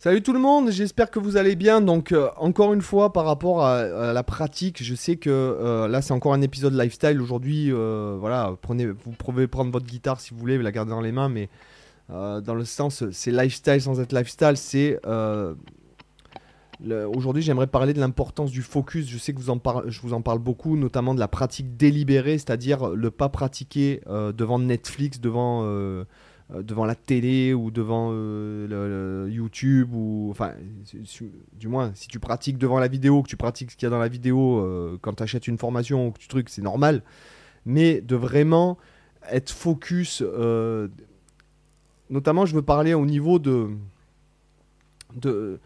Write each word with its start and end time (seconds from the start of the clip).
Salut 0.00 0.22
tout 0.22 0.32
le 0.32 0.38
monde, 0.38 0.70
j'espère 0.70 1.10
que 1.10 1.18
vous 1.18 1.36
allez 1.36 1.56
bien. 1.56 1.80
Donc 1.80 2.12
euh, 2.12 2.28
encore 2.36 2.72
une 2.72 2.82
fois 2.82 3.12
par 3.12 3.24
rapport 3.24 3.64
à, 3.64 4.12
la 4.12 4.22
pratique, 4.22 4.80
je 4.80 4.94
sais 4.94 5.16
que 5.16 5.28
euh, 5.28 5.88
là 5.88 6.02
c'est 6.02 6.12
encore 6.12 6.34
un 6.34 6.40
épisode 6.40 6.72
lifestyle 6.72 7.20
aujourd'hui. 7.20 7.72
euh, 7.72 8.16
voilà, 8.16 8.54
prenez, 8.62 8.86
vous 8.86 9.10
pouvez 9.10 9.48
prendre 9.48 9.72
votre 9.72 9.86
guitare 9.86 10.20
si 10.20 10.32
vous 10.32 10.38
voulez, 10.38 10.56
la 10.56 10.70
garder 10.70 10.92
dans 10.92 11.00
les 11.00 11.10
mains, 11.10 11.28
mais 11.28 11.48
dans 12.08 12.54
le 12.54 12.64
sens 12.64 13.10
c'est 13.10 13.32
lifestyle 13.32 13.82
sans 13.82 13.98
être 14.00 14.12
lifestyle, 14.12 14.56
c'est 14.56 15.00
aujourd'hui 17.12 17.42
j'aimerais 17.42 17.66
parler 17.66 17.92
de 17.92 17.98
l'importance 17.98 18.52
du 18.52 18.62
focus. 18.62 19.08
Je 19.08 19.18
sais 19.18 19.32
que 19.32 19.40
vous 19.40 19.50
en 19.50 19.60
je 19.88 20.00
vous 20.00 20.12
en 20.12 20.22
parle 20.22 20.38
beaucoup, 20.38 20.76
notamment 20.76 21.12
de 21.12 21.18
la 21.18 21.28
pratique 21.28 21.76
délibérée, 21.76 22.38
c'est-à-dire 22.38 22.90
le 22.90 23.10
pas 23.10 23.30
pratiquer 23.30 24.00
devant 24.06 24.60
Netflix, 24.60 25.18
devant 25.18 25.64
devant 26.50 26.86
la 26.86 26.94
télé 26.94 27.52
ou 27.52 27.70
devant 27.70 28.10
euh, 28.12 29.28
YouTube 29.30 29.92
ou 29.92 30.28
enfin 30.30 30.54
du 31.52 31.68
moins 31.68 31.92
si 31.94 32.08
tu 32.08 32.18
pratiques 32.18 32.56
devant 32.56 32.78
la 32.78 32.88
vidéo 32.88 33.22
que 33.22 33.28
tu 33.28 33.36
pratiques 33.36 33.70
ce 33.70 33.76
qu'il 33.76 33.86
y 33.86 33.88
a 33.88 33.90
dans 33.90 33.98
la 33.98 34.08
vidéo 34.08 34.58
euh, 34.58 34.98
quand 35.02 35.14
tu 35.14 35.22
achètes 35.22 35.46
une 35.46 35.58
formation 35.58 36.08
ou 36.08 36.10
que 36.12 36.18
tu 36.18 36.28
trucs 36.28 36.48
c'est 36.48 36.62
normal. 36.62 37.02
Mais 37.66 38.00
de 38.00 38.16
vraiment 38.16 38.78
être 39.30 39.50
focus 39.50 40.22
euh, 40.24 40.88
notamment 42.08 42.46
je 42.46 42.54
veux 42.54 42.62
parler 42.62 42.94
au 42.94 43.04
niveau 43.04 43.38
de 43.38 43.68
de 45.16 45.60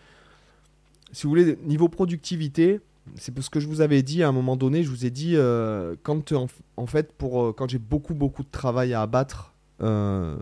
si 1.13 1.25
vous 1.25 1.29
voulez 1.29 1.57
niveau 1.65 1.89
productivité 1.89 2.81
c'est 3.17 3.35
parce 3.35 3.49
que 3.49 3.61
je 3.61 3.67
vous 3.67 3.81
avais 3.81 4.03
dit 4.03 4.23
à 4.23 4.29
un 4.29 4.33
moment 4.33 4.57
donné 4.57 4.83
je 4.83 4.91
vous 4.91 5.05
ai 5.05 5.11
dit 5.11 5.35
euh, 5.37 5.97
quand 6.03 6.33
en, 6.33 6.87
fait 6.87 7.13
pour 7.13 7.43
euh, 7.43 7.53
quand 7.53 7.69
j'ai 7.69 7.79
beaucoup 7.79 8.15
beaucoup 8.15 8.43
de 8.43 8.51
travail 8.51 8.95
à 8.95 9.03
abattre 9.03 9.55
euh, 9.81 10.37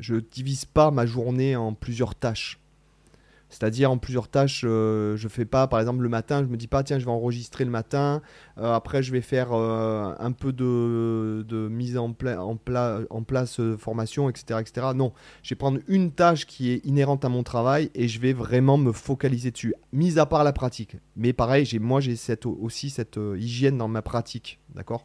je 0.00 0.16
divise 0.16 0.64
pas 0.64 0.90
ma 0.90 1.06
journée 1.06 1.56
en 1.56 1.74
plusieurs 1.74 2.14
tâches. 2.14 2.58
C'est-à-dire 3.52 3.90
en 3.90 3.98
plusieurs 3.98 4.28
tâches, 4.28 4.62
euh, 4.64 5.16
je 5.16 5.26
fais 5.26 5.44
pas, 5.44 5.66
par 5.66 5.80
exemple 5.80 6.02
le 6.02 6.08
matin, 6.08 6.40
je 6.40 6.46
me 6.48 6.56
dis 6.56 6.68
pas 6.68 6.84
tiens 6.84 7.00
je 7.00 7.04
vais 7.04 7.10
enregistrer 7.10 7.64
le 7.64 7.72
matin, 7.72 8.22
euh, 8.58 8.72
après 8.72 9.02
je 9.02 9.10
vais 9.10 9.20
faire 9.22 9.48
euh, 9.52 10.14
un 10.20 10.30
peu 10.30 10.52
de, 10.52 11.44
de 11.48 11.66
mise 11.66 11.98
en, 11.98 12.12
pla- 12.12 12.44
en, 12.44 12.54
pla- 12.54 13.00
en 13.10 13.24
place 13.24 13.58
euh, 13.58 13.76
formation, 13.76 14.30
etc., 14.30 14.60
etc. 14.60 14.86
Non, 14.94 15.12
je 15.42 15.50
vais 15.50 15.58
prendre 15.58 15.80
une 15.88 16.12
tâche 16.12 16.46
qui 16.46 16.70
est 16.70 16.86
inhérente 16.86 17.24
à 17.24 17.28
mon 17.28 17.42
travail 17.42 17.90
et 17.96 18.06
je 18.06 18.20
vais 18.20 18.32
vraiment 18.32 18.76
me 18.76 18.92
focaliser 18.92 19.50
dessus, 19.50 19.74
mis 19.92 20.20
à 20.20 20.26
part 20.26 20.44
la 20.44 20.52
pratique. 20.52 20.98
Mais 21.16 21.32
pareil, 21.32 21.64
j'ai, 21.64 21.80
moi 21.80 22.00
j'ai 22.00 22.14
cette, 22.14 22.46
aussi 22.46 22.88
cette 22.88 23.18
hygiène 23.36 23.78
dans 23.78 23.88
ma 23.88 24.00
pratique, 24.00 24.60
d'accord? 24.76 25.02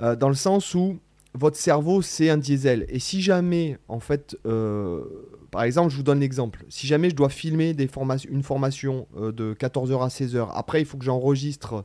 Dans 0.00 0.28
le 0.28 0.34
sens 0.34 0.74
où 0.74 0.98
votre 1.34 1.56
cerveau, 1.56 2.02
c'est 2.02 2.30
un 2.30 2.38
diesel. 2.38 2.86
Et 2.88 2.98
si 2.98 3.22
jamais, 3.22 3.78
en 3.88 4.00
fait, 4.00 4.36
euh, 4.46 5.02
par 5.50 5.62
exemple, 5.62 5.90
je 5.90 5.96
vous 5.96 6.02
donne 6.02 6.20
l'exemple. 6.20 6.64
Si 6.68 6.86
jamais 6.86 7.10
je 7.10 7.14
dois 7.14 7.28
filmer 7.28 7.74
des 7.74 7.88
une 8.28 8.42
formation 8.42 9.06
euh, 9.16 9.32
de 9.32 9.54
14h 9.54 10.02
à 10.02 10.08
16h, 10.08 10.48
après, 10.52 10.80
il 10.80 10.84
faut 10.84 10.98
que 10.98 11.04
j'enregistre 11.04 11.84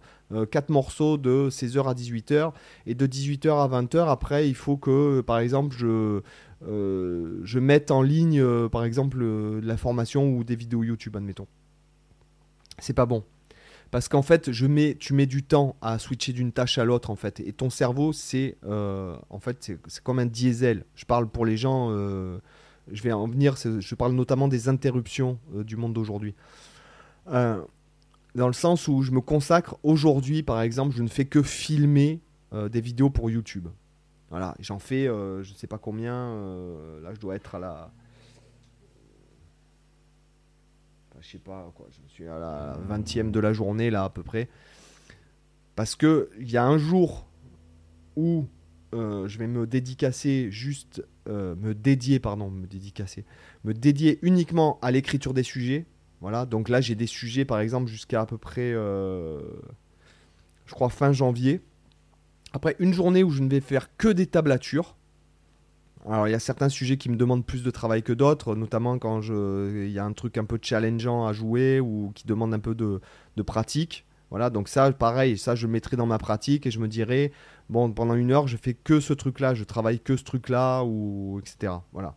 4 0.52 0.70
morceaux 0.70 1.18
de 1.18 1.50
16h 1.52 1.88
à 1.88 1.94
18h. 1.94 2.54
Et 2.88 2.96
de 2.96 3.06
18h 3.06 3.50
à 3.50 3.82
20h, 3.82 4.10
après, 4.10 4.48
il 4.50 4.56
faut 4.56 4.78
que, 4.78 5.22
par 5.22 5.40
exemple, 5.40 5.76
je, 5.78 6.22
euh, 6.68 7.42
je 7.44 7.60
mette 7.60 7.92
en 7.92 8.02
ligne, 8.02 8.40
euh, 8.40 8.70
par 8.70 8.84
exemple, 8.84 9.20
euh, 9.22 9.60
la 9.64 9.78
formation 9.78 10.30
ou 10.30 10.44
des 10.44 10.56
vidéos 10.56 10.84
YouTube, 10.84 11.16
admettons. 11.16 11.48
C'est 12.80 12.94
pas 12.94 13.06
bon. 13.06 13.24
Parce 13.94 14.08
qu'en 14.08 14.24
fait, 14.24 14.50
tu 14.50 14.68
mets 15.14 15.26
du 15.28 15.44
temps 15.44 15.76
à 15.80 16.00
switcher 16.00 16.34
d'une 16.34 16.52
tâche 16.52 16.80
à 16.80 16.84
l'autre, 16.84 17.12
en 17.12 17.16
fait. 17.16 17.40
Et 17.42 17.54
ton 17.54 17.70
cerveau, 17.70 18.12
c'est 18.12 18.58
euh, 18.66 19.16
en 19.30 19.38
fait, 19.38 19.72
c'est 19.86 20.04
comme 20.04 20.18
un 20.18 20.26
diesel. 20.26 20.84
Je 20.96 21.06
parle 21.06 21.30
pour 21.30 21.46
les 21.46 21.58
gens, 21.58 21.90
euh, 21.92 22.40
je 22.92 23.04
vais 23.04 23.12
en 23.12 23.28
venir, 23.28 23.56
je 23.56 23.94
parle 23.94 24.14
notamment 24.14 24.48
des 24.48 24.68
interruptions 24.68 25.38
euh, 25.54 25.64
du 25.64 25.78
monde 25.78 25.94
d'aujourd'hui. 25.94 26.34
Dans 27.28 27.68
le 28.48 28.54
sens 28.54 28.88
où 28.88 29.04
je 29.04 29.12
me 29.12 29.22
consacre 29.22 29.78
aujourd'hui, 29.84 30.42
par 30.42 30.60
exemple, 30.64 30.96
je 30.96 31.04
ne 31.04 31.08
fais 31.08 31.26
que 31.26 31.44
filmer 31.44 32.20
des 32.52 32.82
vidéos 32.82 33.12
pour 33.12 33.30
YouTube. 33.30 33.68
Voilà, 34.32 34.56
j'en 34.60 34.80
fais, 34.80 35.06
je 35.06 35.52
ne 35.52 35.56
sais 35.56 35.68
pas 35.68 35.78
combien, 35.78 36.34
là 37.04 37.14
je 37.14 37.20
dois 37.20 37.36
être 37.36 37.54
à 37.54 37.60
la... 37.60 37.92
Enfin, 41.03 41.03
je 41.22 41.30
sais 41.30 41.38
pas 41.38 41.72
quoi, 41.76 41.88
je 41.92 42.14
suis 42.14 42.28
à 42.28 42.40
la 42.40 42.78
20e 42.90 43.32
de 43.32 43.40
la 43.40 43.54
journée 43.54 43.90
là 43.90 44.04
à 44.04 44.10
peu 44.10 44.24
près. 44.24 44.50
Parce 45.76 45.96
que 45.96 46.30
il 46.40 46.52
y 46.52 46.58
a 46.58 46.66
un 46.66 46.78
jour 46.78 47.28
où 48.16 48.46
euh, 48.94 49.28
je 49.28 49.40
vais 49.40 49.48
me 49.48 49.66
dédicacer 49.66 50.52
juste, 50.52 51.04
euh, 51.28 51.56
me 51.56 51.74
dédier, 51.74 52.20
pardon, 52.20 52.50
me 52.50 52.68
dédicacer, 52.68 53.26
me 53.64 53.74
dédier 53.74 54.20
uniquement 54.22 54.80
à 54.82 54.92
l'écriture 54.92 55.34
des 55.34 55.44
sujets. 55.44 55.86
Voilà, 56.22 56.46
donc 56.46 56.70
là 56.70 56.80
j'ai 56.80 56.96
des 56.96 57.08
sujets 57.08 57.44
par 57.44 57.60
exemple 57.60 57.90
jusqu'à 57.90 58.22
à 58.22 58.26
peu 58.26 58.38
près, 58.38 58.72
euh, 58.74 59.42
je 60.66 60.74
crois 60.74 60.90
fin 60.90 61.12
janvier. 61.12 61.62
Après 62.54 62.76
une 62.80 62.94
journée 62.94 63.24
où 63.24 63.32
je 63.32 63.42
ne 63.42 63.50
vais 63.50 63.62
faire 63.62 63.96
que 63.98 64.08
des 64.08 64.28
tablatures. 64.28 64.96
Alors 66.06 66.28
il 66.28 66.32
y 66.32 66.36
a 66.36 66.40
certains 66.40 66.70
sujets 66.70 66.98
qui 66.98 67.10
me 67.10 67.16
demandent 67.16 67.46
plus 67.46 67.64
de 67.64 67.72
travail 67.72 68.04
que 68.04 68.14
d'autres, 68.14 68.56
notamment 68.56 69.00
quand 69.00 69.22
il 69.22 69.90
y 69.90 70.00
a 70.00 70.04
un 70.04 70.14
truc 70.14 70.38
un 70.38 70.46
peu 70.46 70.60
challengeant 70.62 71.26
à 71.26 71.34
jouer 71.34 71.80
ou 71.80 72.12
qui 72.14 72.28
demande 72.28 72.54
un 72.54 72.60
peu 72.60 72.76
de, 72.76 73.00
de 73.38 73.42
pratique. 73.42 74.06
Voilà, 74.30 74.50
donc 74.50 74.68
ça, 74.68 74.92
pareil, 74.92 75.38
ça 75.38 75.54
je 75.54 75.68
mettrai 75.68 75.96
dans 75.96 76.08
ma 76.08 76.18
pratique 76.18 76.66
et 76.66 76.72
je 76.72 76.80
me 76.80 76.88
dirai, 76.88 77.32
bon, 77.70 77.92
pendant 77.92 78.16
une 78.16 78.32
heure, 78.32 78.48
je 78.48 78.58
fais 78.58 78.74
que 78.74 79.00
ce 79.00 79.14
truc-là, 79.14 79.54
je 79.54 79.64
travaille 79.64 80.00
que 80.00 80.18
ce 80.18 80.24
truc-là, 80.24 80.84
ou 80.84 81.40
etc. 81.40 81.74
Voilà. 81.94 82.16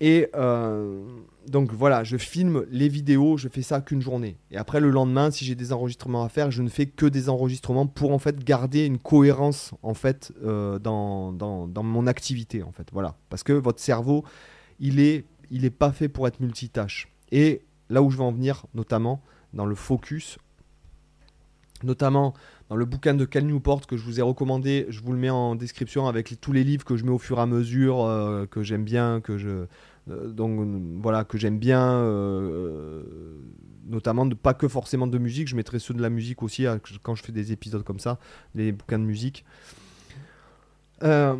Et 0.00 0.28
euh, 0.34 1.02
donc 1.48 1.72
voilà, 1.72 2.04
je 2.04 2.16
filme 2.16 2.64
les 2.70 2.88
vidéos, 2.88 3.36
je 3.36 3.48
fais 3.48 3.62
ça 3.62 3.80
qu'une 3.80 4.00
journée. 4.00 4.36
Et 4.50 4.56
après 4.56 4.80
le 4.80 4.90
lendemain, 4.90 5.30
si 5.30 5.44
j'ai 5.44 5.54
des 5.54 5.72
enregistrements 5.72 6.24
à 6.24 6.28
faire, 6.28 6.50
je 6.50 6.62
ne 6.62 6.68
fais 6.68 6.86
que 6.86 7.06
des 7.06 7.28
enregistrements 7.28 7.86
pour 7.86 8.12
en 8.12 8.18
fait 8.18 8.42
garder 8.44 8.86
une 8.86 8.98
cohérence 8.98 9.72
en 9.82 9.94
fait 9.94 10.32
euh, 10.44 10.78
dans, 10.78 11.32
mon 11.82 12.06
activité 12.06 12.62
en 12.62 12.72
fait. 12.72 12.88
Voilà, 12.92 13.16
parce 13.30 13.42
que 13.42 13.52
votre 13.52 13.80
cerveau, 13.80 14.24
il 14.80 15.00
est 15.00 15.24
il 15.50 15.64
est 15.64 15.70
pas 15.70 15.92
fait 15.92 16.08
pour 16.08 16.26
être 16.26 16.40
multitâche. 16.40 17.08
Et 17.30 17.62
là 17.90 18.02
où 18.02 18.10
je 18.10 18.16
veux 18.16 18.22
en 18.22 18.32
venir, 18.32 18.64
notamment 18.74 19.22
dans 19.52 19.66
le 19.66 19.74
focus, 19.74 20.38
notamment 21.82 22.34
dans 22.70 22.76
le 22.76 22.84
bouquin 22.86 23.14
de 23.14 23.24
Cal 23.24 23.44
Newport 23.44 23.86
que 23.86 23.96
je 23.96 24.04
vous 24.04 24.18
ai 24.18 24.22
recommandé, 24.22 24.86
je 24.88 25.00
vous 25.00 25.12
le 25.12 25.18
mets 25.18 25.30
en 25.30 25.54
description 25.54 26.06
avec 26.08 26.40
tous 26.40 26.52
les 26.52 26.64
livres 26.64 26.84
que 26.84 26.96
je 26.96 27.04
mets 27.04 27.10
au 27.10 27.18
fur 27.18 27.38
et 27.38 27.42
à 27.42 27.46
mesure, 27.46 28.04
euh, 28.04 28.46
que 28.46 28.62
j'aime 28.62 28.84
bien, 28.84 29.20
que 29.20 29.36
je 29.36 29.66
donc 30.06 30.60
euh, 30.60 30.78
voilà 31.02 31.24
que 31.24 31.38
j'aime 31.38 31.58
bien, 31.58 31.82
euh, 31.92 33.02
notamment 33.86 34.26
de, 34.26 34.34
pas 34.34 34.54
que 34.54 34.68
forcément 34.68 35.06
de 35.06 35.18
musique, 35.18 35.48
je 35.48 35.56
mettrai 35.56 35.78
ceux 35.78 35.94
de 35.94 36.02
la 36.02 36.10
musique 36.10 36.42
aussi 36.42 36.66
quand 37.02 37.14
je 37.14 37.22
fais 37.22 37.32
des 37.32 37.52
épisodes 37.52 37.82
comme 37.84 37.98
ça, 38.00 38.18
les 38.54 38.72
bouquins 38.72 38.98
de 38.98 39.04
musique. 39.04 39.44
Euh, 41.02 41.34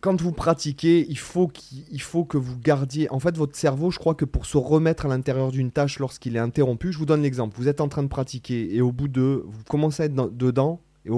quand 0.00 0.20
vous 0.20 0.32
pratiquez, 0.32 1.06
il 1.08 1.16
faut, 1.18 1.48
qu'il- 1.48 1.84
il 1.90 2.00
faut 2.02 2.24
que 2.24 2.36
vous 2.36 2.58
gardiez. 2.58 3.10
En 3.10 3.18
fait, 3.20 3.36
votre 3.38 3.56
cerveau, 3.56 3.90
je 3.90 3.98
crois 3.98 4.14
que 4.14 4.26
pour 4.26 4.44
se 4.44 4.58
remettre 4.58 5.06
à 5.06 5.08
l'intérieur 5.08 5.50
d'une 5.50 5.70
tâche 5.70 5.98
lorsqu'il 5.98 6.36
est 6.36 6.40
interrompu, 6.40 6.92
je 6.92 6.98
vous 6.98 7.06
donne 7.06 7.22
l'exemple. 7.22 7.56
Vous 7.56 7.68
êtes 7.68 7.80
en 7.80 7.88
train 7.88 8.02
de 8.02 8.08
pratiquer 8.08 8.74
et 8.76 8.82
au 8.82 8.92
bout 8.92 9.08
de. 9.08 9.42
Vous 9.46 9.64
commencez 9.66 10.02
à 10.02 10.06
être 10.06 10.14
dans- 10.14 10.28
dedans 10.28 10.80
et 11.06 11.10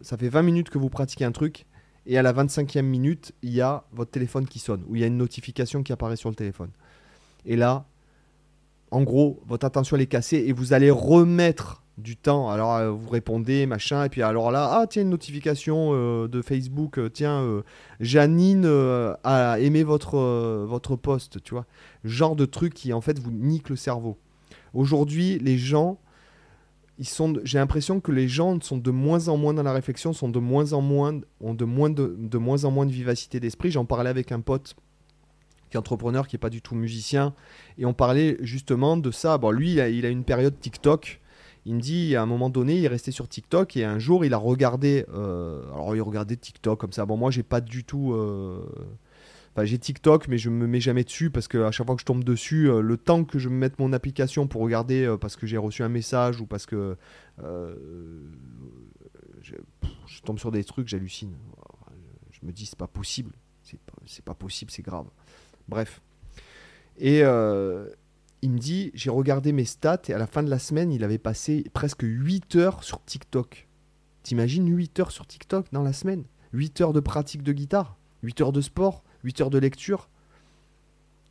ça 0.00 0.16
fait 0.16 0.28
20 0.28 0.42
minutes 0.42 0.70
que 0.70 0.78
vous 0.78 0.88
pratiquez 0.88 1.24
un 1.24 1.30
truc 1.32 1.66
et 2.06 2.18
à 2.18 2.22
la 2.22 2.32
25e 2.32 2.82
minute, 2.82 3.32
il 3.42 3.52
y 3.52 3.60
a 3.60 3.84
votre 3.92 4.10
téléphone 4.10 4.46
qui 4.46 4.58
sonne 4.58 4.82
ou 4.88 4.96
il 4.96 5.00
y 5.00 5.04
a 5.04 5.06
une 5.06 5.16
notification 5.16 5.82
qui 5.82 5.92
apparaît 5.92 6.16
sur 6.16 6.28
le 6.28 6.34
téléphone. 6.34 6.70
Et 7.46 7.56
là, 7.56 7.86
en 8.90 9.02
gros, 9.02 9.40
votre 9.46 9.64
attention 9.64 9.96
est 9.96 10.06
cassée 10.06 10.44
et 10.46 10.52
vous 10.52 10.72
allez 10.72 10.90
remettre 10.90 11.82
du 11.98 12.16
temps. 12.16 12.50
Alors 12.50 12.74
euh, 12.74 12.90
vous 12.90 13.08
répondez, 13.08 13.66
machin, 13.66 14.04
et 14.04 14.08
puis 14.08 14.22
alors 14.22 14.50
là, 14.50 14.68
ah 14.72 14.86
tiens, 14.86 15.02
une 15.02 15.10
notification 15.10 15.90
euh, 15.92 16.28
de 16.28 16.42
Facebook, 16.42 16.98
euh, 16.98 17.08
tiens, 17.08 17.62
Janine 18.00 18.66
a 19.24 19.58
aimé 19.60 19.82
votre, 19.82 20.18
votre 20.66 20.96
post, 20.96 21.42
tu 21.42 21.54
vois. 21.54 21.66
Genre 22.04 22.36
de 22.36 22.44
truc 22.44 22.74
qui 22.74 22.92
en 22.92 23.00
fait 23.00 23.18
vous 23.18 23.30
nique 23.30 23.68
le 23.68 23.76
cerveau. 23.76 24.18
Aujourd'hui, 24.74 25.38
les 25.38 25.58
gens, 25.58 25.98
j'ai 27.44 27.58
l'impression 27.58 28.00
que 28.00 28.12
les 28.12 28.28
gens 28.28 28.60
sont 28.60 28.76
de 28.76 28.90
moins 28.90 29.28
en 29.28 29.36
moins 29.36 29.54
dans 29.54 29.62
la 29.62 29.72
réflexion, 29.72 30.12
sont 30.12 30.28
de 30.28 30.38
moins 30.38 30.72
en 30.72 30.80
moins, 30.80 31.20
ont 31.40 31.54
de 31.54 31.64
moins, 31.64 32.64
en 32.64 32.70
moins 32.70 32.86
de 32.86 32.92
vivacité 32.92 33.40
d'esprit. 33.40 33.70
J'en 33.70 33.84
parlais 33.84 34.10
avec 34.10 34.32
un 34.32 34.40
pote 34.40 34.74
qui 35.70 35.76
est 35.76 35.78
entrepreneur, 35.78 36.26
qui 36.26 36.36
est 36.36 36.38
pas 36.38 36.50
du 36.50 36.60
tout 36.60 36.74
musicien, 36.74 37.34
et 37.78 37.86
on 37.86 37.94
parlait 37.94 38.36
justement 38.40 38.96
de 38.96 39.10
ça. 39.10 39.38
Bon, 39.38 39.50
lui, 39.50 39.72
il 39.72 39.80
a, 39.80 39.88
il 39.88 40.04
a 40.04 40.08
une 40.08 40.24
période 40.24 40.58
TikTok. 40.60 41.20
Il 41.64 41.76
me 41.76 41.80
dit, 41.80 42.16
à 42.16 42.22
un 42.22 42.26
moment 42.26 42.50
donné, 42.50 42.76
il 42.76 42.84
est 42.84 42.88
resté 42.88 43.12
sur 43.12 43.28
TikTok 43.28 43.76
et 43.76 43.84
un 43.84 44.00
jour, 44.00 44.24
il 44.24 44.34
a 44.34 44.36
regardé. 44.36 45.06
euh, 45.14 45.62
alors, 45.72 45.94
il 45.94 46.02
regardait 46.02 46.34
TikTok 46.34 46.80
comme 46.80 46.92
ça. 46.92 47.06
Bon, 47.06 47.16
moi, 47.16 47.30
j'ai 47.30 47.44
pas 47.44 47.60
du 47.60 47.84
tout. 47.84 48.12
euh, 48.14 48.66
J'ai 49.58 49.78
TikTok, 49.78 50.28
mais 50.28 50.38
je 50.38 50.48
me 50.48 50.66
mets 50.66 50.80
jamais 50.80 51.04
dessus 51.04 51.30
parce 51.30 51.46
que 51.46 51.58
à 51.58 51.70
chaque 51.70 51.86
fois 51.86 51.94
que 51.94 52.00
je 52.00 52.06
tombe 52.06 52.24
dessus, 52.24 52.70
euh, 52.70 52.80
le 52.80 52.96
temps 52.96 53.24
que 53.24 53.38
je 53.38 53.50
me 53.50 53.54
mette 53.54 53.78
mon 53.78 53.92
application 53.92 54.46
pour 54.46 54.62
regarder 54.62 55.04
euh, 55.04 55.18
parce 55.18 55.36
que 55.36 55.46
j'ai 55.46 55.58
reçu 55.58 55.82
un 55.82 55.90
message 55.90 56.40
ou 56.40 56.46
parce 56.46 56.64
que 56.64 56.96
euh, 57.42 57.74
je, 59.42 59.54
tombe 60.24 60.38
sur 60.38 60.52
des 60.52 60.64
trucs, 60.64 60.88
j'hallucine. 60.88 61.34
Je 62.30 62.46
me 62.46 62.52
dis, 62.52 62.64
c'est 62.64 62.78
pas 62.78 62.86
possible. 62.86 63.32
C'est 63.62 63.78
pas, 64.24 64.32
pas 64.32 64.34
possible, 64.34 64.70
c'est 64.70 64.82
grave. 64.82 65.06
Bref. 65.68 66.00
Et 66.98 67.20
il 67.20 68.50
me 68.50 68.58
dit, 68.58 68.90
j'ai 68.94 69.10
regardé 69.10 69.52
mes 69.52 69.64
stats 69.64 70.02
et 70.08 70.14
à 70.14 70.18
la 70.18 70.26
fin 70.26 70.42
de 70.42 70.50
la 70.50 70.58
semaine, 70.58 70.92
il 70.92 71.04
avait 71.04 71.18
passé 71.18 71.64
presque 71.74 72.02
8 72.02 72.56
heures 72.56 72.84
sur 72.84 73.04
TikTok. 73.04 73.68
T'imagines 74.22 74.68
8 74.68 75.00
heures 75.00 75.10
sur 75.12 75.26
TikTok 75.26 75.66
dans 75.72 75.82
la 75.82 75.92
semaine? 75.92 76.24
8 76.52 76.80
heures 76.80 76.92
de 76.92 77.00
pratique 77.00 77.42
de 77.42 77.52
guitare, 77.52 77.96
8 78.22 78.40
heures 78.40 78.52
de 78.52 78.60
sport, 78.60 79.04
8 79.24 79.40
heures 79.40 79.50
de 79.50 79.58
lecture. 79.58 80.08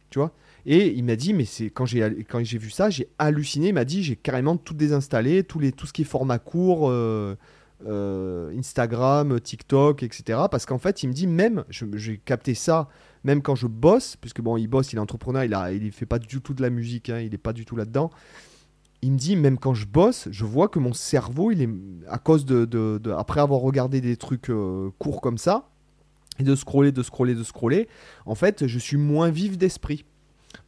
Tu 0.10 0.20
vois? 0.20 0.32
Et 0.66 0.94
il 0.94 1.04
m'a 1.04 1.16
dit, 1.16 1.34
mais 1.34 1.46
c'est 1.46 1.70
quand 1.70 1.86
j'ai 1.86 2.58
vu 2.58 2.70
ça, 2.70 2.90
j'ai 2.90 3.08
halluciné. 3.18 3.70
Il 3.70 3.74
m'a 3.74 3.86
dit, 3.86 4.04
j'ai 4.04 4.16
carrément 4.16 4.58
tout 4.58 4.74
désinstallé, 4.74 5.44
tout, 5.44 5.60
les, 5.60 5.72
tout 5.72 5.88
ce 5.88 5.94
qui 5.94 6.04
est 6.04 6.06
format 6.06 6.38
court, 6.38 6.90
euh, 6.90 7.36
euh, 7.88 8.58
Instagram, 8.58 9.40
TikTok, 9.40 10.04
etc. 10.04 10.42
Parce 10.52 10.66
qu'en 10.66 10.78
fait, 10.78 11.02
il 11.04 11.08
me 11.08 11.14
dit, 11.14 11.28
même, 11.28 11.64
j'ai 11.70 12.18
capté 12.18 12.54
ça, 12.54 12.90
même 13.24 13.42
quand 13.42 13.56
je 13.56 13.68
bosse, 13.68 14.18
puisque 14.18 14.42
bon, 14.42 14.58
il 14.58 14.68
bosse, 14.68 14.94
il 14.94 14.98
est 14.98 15.00
entrepreneur, 15.00 15.44
il 15.44 15.54
a, 15.54 15.72
il 15.72 15.92
fait 15.92 16.06
pas 16.06 16.20
du 16.20 16.42
tout 16.42 16.54
de 16.54 16.62
la 16.62 16.70
musique, 16.70 17.10
hein, 17.10 17.20
il 17.20 17.34
est 17.34 17.40
pas 17.40 17.54
du 17.54 17.66
tout 17.66 17.76
là-dedans 17.76 18.12
il 19.02 19.12
me 19.12 19.18
dit, 19.18 19.36
même 19.36 19.58
quand 19.58 19.74
je 19.74 19.88
bosse, 19.88 20.28
je 20.32 20.46
vois 20.46 20.68
que 20.68 20.80
mon 20.80 20.94
cerveau, 20.94 21.52
il 21.52 21.62
est, 21.62 21.70
à 22.08 22.20
cause 22.20 22.46
de, 22.46 23.02
après 23.18 23.42
avoir 23.42 23.62
regardé 23.62 24.02
des 24.02 24.16
trucs 24.16 24.50
euh, 24.50 24.92
courts 25.00 25.22
comme 25.22 25.38
ça, 25.38 25.71
de 26.44 26.56
scroller, 26.56 26.92
de 26.92 27.04
scroller, 27.04 27.36
de 27.36 27.44
scroller, 27.44 27.88
en 28.26 28.36
fait, 28.36 28.68
je 28.68 28.80
suis 28.80 28.98
moins 28.98 29.30
vif 29.30 29.58
d'esprit. 29.58 30.06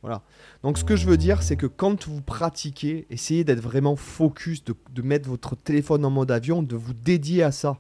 Voilà. 0.02 0.22
Donc, 0.64 0.78
ce 0.78 0.84
que 0.84 0.96
je 0.96 1.08
veux 1.08 1.18
dire, 1.18 1.44
c'est 1.44 1.56
que 1.56 1.68
quand 1.68 2.08
vous 2.08 2.22
pratiquez, 2.22 3.06
essayez 3.10 3.44
d'être 3.44 3.60
vraiment 3.60 3.96
focus, 3.96 4.64
de, 4.64 5.02
mettre 5.02 5.30
votre 5.30 5.56
téléphone 5.56 6.06
en 6.06 6.10
mode 6.10 6.32
avion, 6.32 6.64
de 6.64 6.76
vous 6.76 6.94
dédier 6.94 7.44
à 7.44 7.52
ça. 7.52 7.80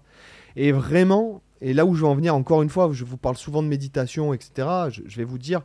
Et 0.55 0.71
vraiment, 0.71 1.41
et 1.61 1.73
là 1.73 1.85
où 1.85 1.95
je 1.95 2.01
veux 2.01 2.07
en 2.07 2.15
venir, 2.15 2.35
encore 2.35 2.61
une 2.61 2.69
fois, 2.69 2.89
je 2.91 3.05
vous 3.05 3.17
parle 3.17 3.37
souvent 3.37 3.63
de 3.63 3.67
méditation, 3.67 4.33
etc., 4.33 4.67
je 4.91 5.17
vais 5.17 5.23
vous 5.23 5.37
dire, 5.37 5.61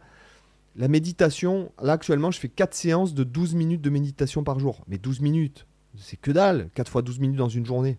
la 0.79 0.87
méditation, 0.87 1.73
là 1.83 1.95
actuellement, 1.95 2.31
je 2.31 2.39
fais 2.39 2.49
4 2.49 2.73
séances 2.73 3.13
de 3.13 3.25
12 3.25 3.55
minutes 3.55 3.83
de 3.83 3.91
méditation 3.91 4.45
par 4.45 4.61
jour. 4.61 4.85
Mais 4.87 4.97
12 4.97 5.21
minutes, 5.21 5.67
c'est 5.97 6.19
que 6.19 6.31
dalle, 6.31 6.71
4 6.75 6.89
fois 6.89 7.03
12 7.03 7.19
minutes 7.19 7.37
dans 7.37 7.49
une 7.49 7.67
journée, 7.67 7.99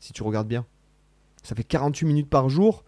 si 0.00 0.12
tu 0.12 0.24
regardes 0.24 0.48
bien. 0.48 0.66
Ça 1.44 1.54
fait 1.54 1.64
48 1.64 2.06
minutes 2.06 2.28
par 2.28 2.48
jour. 2.48 2.84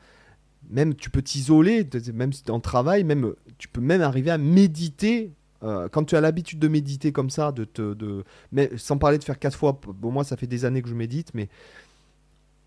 Même 0.68 0.94
tu 0.94 1.10
peux 1.10 1.22
t'isoler, 1.22 1.88
même 2.14 2.32
si 2.32 2.42
tu 2.42 2.48
es 2.48 2.52
en 2.52 2.60
travail, 2.60 3.04
même, 3.04 3.34
tu 3.58 3.68
peux 3.68 3.80
même 3.80 4.02
arriver 4.02 4.30
à 4.30 4.38
méditer. 4.38 5.32
Euh, 5.62 5.88
quand 5.88 6.04
tu 6.04 6.16
as 6.16 6.20
l'habitude 6.20 6.58
de 6.58 6.68
méditer 6.68 7.12
comme 7.12 7.30
ça, 7.30 7.52
de 7.52 7.64
te, 7.64 7.94
de, 7.94 8.24
mais 8.52 8.70
sans 8.76 8.98
parler 8.98 9.18
de 9.18 9.24
faire 9.24 9.38
4 9.38 9.56
fois, 9.56 9.78
bon 9.86 10.10
moi 10.10 10.24
ça 10.24 10.36
fait 10.36 10.46
des 10.46 10.64
années 10.64 10.80
que 10.80 10.88
je 10.88 10.94
médite, 10.94 11.32
mais 11.34 11.48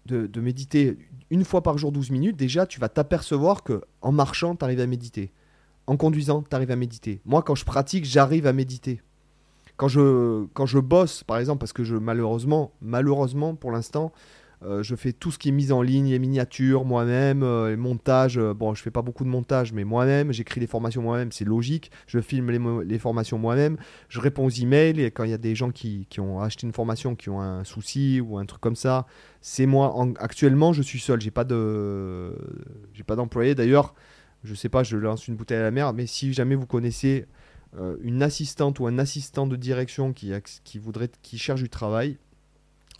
de, 0.05 0.27
de 0.27 0.41
méditer 0.41 0.97
une 1.29 1.43
fois 1.43 1.63
par 1.63 1.77
jour 1.77 1.91
12 1.91 2.11
minutes, 2.11 2.35
déjà 2.35 2.67
tu 2.67 2.79
vas 2.79 2.89
t'apercevoir 2.89 3.63
que 3.63 3.81
en 4.01 4.11
marchant, 4.11 4.55
tu 4.55 4.63
arrives 4.63 4.81
à 4.81 4.87
méditer 4.87 5.31
en 5.87 5.97
conduisant, 5.97 6.43
tu 6.47 6.55
arrives 6.55 6.71
à 6.71 6.75
méditer. 6.75 7.21
Moi, 7.25 7.41
quand 7.41 7.55
je 7.55 7.65
pratique, 7.65 8.05
j'arrive 8.05 8.47
à 8.47 8.53
méditer. 8.53 9.01
Quand 9.75 9.87
je, 9.87 10.45
quand 10.53 10.65
je 10.65 10.79
bosse, 10.79 11.23
par 11.23 11.37
exemple, 11.37 11.59
parce 11.59 11.73
que 11.73 11.83
je, 11.83 11.95
malheureusement, 11.95 12.71
malheureusement 12.81 13.55
pour 13.55 13.71
l'instant, 13.71 14.11
je 14.81 14.95
fais 14.95 15.13
tout 15.13 15.31
ce 15.31 15.37
qui 15.37 15.49
est 15.49 15.51
mise 15.51 15.71
en 15.71 15.81
ligne, 15.81 16.09
les 16.09 16.19
miniatures 16.19 16.85
moi-même, 16.85 17.43
euh, 17.43 17.69
les 17.71 17.75
montages. 17.75 18.37
Euh, 18.37 18.53
bon, 18.53 18.73
je 18.73 18.81
fais 18.81 18.91
pas 18.91 19.01
beaucoup 19.01 19.23
de 19.23 19.29
montage, 19.29 19.73
mais 19.73 19.83
moi-même, 19.83 20.31
j'écris 20.31 20.59
les 20.59 20.67
formations 20.67 21.01
moi-même, 21.01 21.31
c'est 21.31 21.45
logique. 21.45 21.91
Je 22.07 22.19
filme 22.19 22.49
les, 22.81 22.99
formations 22.99 23.37
moi-même. 23.37 23.77
Je 24.09 24.19
réponds 24.19 24.45
aux 24.45 24.49
emails 24.49 25.01
et 25.01 25.11
quand 25.11 25.23
il 25.23 25.31
y 25.31 25.33
a 25.33 25.37
des 25.37 25.55
gens 25.55 25.71
qui, 25.71 26.07
qui, 26.09 26.19
ont 26.19 26.39
acheté 26.39 26.65
une 26.65 26.73
formation, 26.73 27.15
qui 27.15 27.29
ont 27.29 27.41
un 27.41 27.63
souci 27.63 28.21
ou 28.21 28.37
un 28.37 28.45
truc 28.45 28.61
comme 28.61 28.75
ça, 28.75 29.05
c'est 29.41 29.65
moi. 29.65 29.93
actuellement, 30.19 30.73
je 30.73 30.81
suis 30.81 30.99
seul. 30.99 31.19
J'ai 31.19 31.31
pas 31.31 31.43
de, 31.43 32.33
pas 33.05 33.15
d'employé. 33.15 33.55
D'ailleurs, 33.55 33.93
je 34.43 34.53
sais 34.55 34.69
pas, 34.69 34.83
je 34.83 34.97
lance 34.97 35.27
une 35.27 35.35
bouteille 35.35 35.57
à 35.57 35.63
la 35.63 35.71
mer, 35.71 35.93
mais 35.93 36.05
si 36.05 36.33
jamais 36.33 36.55
vous 36.55 36.67
connaissez 36.67 37.25
euh, 37.79 37.97
une 38.01 38.21
assistante 38.21 38.79
ou 38.79 38.87
un 38.87 38.99
assistant 38.99 39.47
de 39.47 39.55
direction 39.55 40.13
qui, 40.13 40.31
qui, 40.63 40.79
voudrait, 40.79 41.09
qui 41.21 41.37
cherche 41.37 41.61
du 41.61 41.69
travail, 41.69 42.17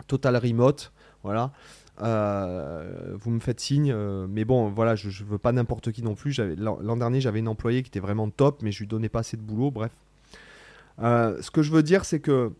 total 0.06 0.36
remote, 0.36 0.92
voilà, 1.24 1.52
euh, 2.02 3.16
vous 3.18 3.30
me 3.30 3.40
faites 3.40 3.58
signe. 3.58 3.90
Euh, 3.92 4.26
mais 4.28 4.44
bon, 4.44 4.68
voilà, 4.68 4.94
je, 4.94 5.08
ne 5.08 5.28
veux 5.28 5.38
pas 5.38 5.52
n'importe 5.52 5.90
qui 5.90 6.02
non 6.02 6.14
plus. 6.14 6.38
L'an 6.56 6.96
dernier, 6.96 7.20
j'avais 7.20 7.40
une 7.40 7.48
employée 7.48 7.82
qui 7.82 7.88
était 7.88 8.00
vraiment 8.00 8.30
top, 8.30 8.62
mais 8.62 8.70
je 8.70 8.80
lui 8.80 8.86
donnais 8.86 9.08
pas 9.08 9.20
assez 9.20 9.36
de 9.36 9.42
boulot, 9.42 9.72
bref. 9.72 9.92
ce 10.98 11.50
que 11.50 11.62
je 11.62 11.72
veux 11.72 11.82
dire, 11.82 12.04
c'est 12.04 12.20
que 12.20 12.52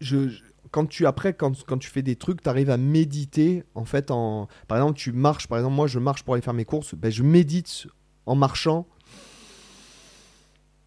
je, 0.00 0.28
quand 0.70 0.86
tu 0.86 1.06
après 1.06 1.32
quand, 1.32 1.64
quand, 1.64 1.78
tu 1.78 1.88
fais 1.88 2.02
des 2.02 2.16
trucs, 2.16 2.42
tu 2.42 2.48
arrives 2.48 2.70
à 2.70 2.76
méditer 2.76 3.64
en 3.74 3.84
fait 3.84 4.10
en 4.10 4.48
par 4.66 4.78
exemple, 4.78 4.98
tu 4.98 5.12
marches 5.12 5.46
par 5.46 5.58
exemple 5.58 5.76
moi 5.76 5.86
je 5.86 5.98
marche 5.98 6.24
pour 6.24 6.34
aller 6.34 6.42
faire 6.42 6.52
mes 6.52 6.64
courses, 6.64 6.94
ben, 6.94 7.10
je 7.10 7.22
médite 7.22 7.86
en 8.26 8.34
marchant. 8.34 8.86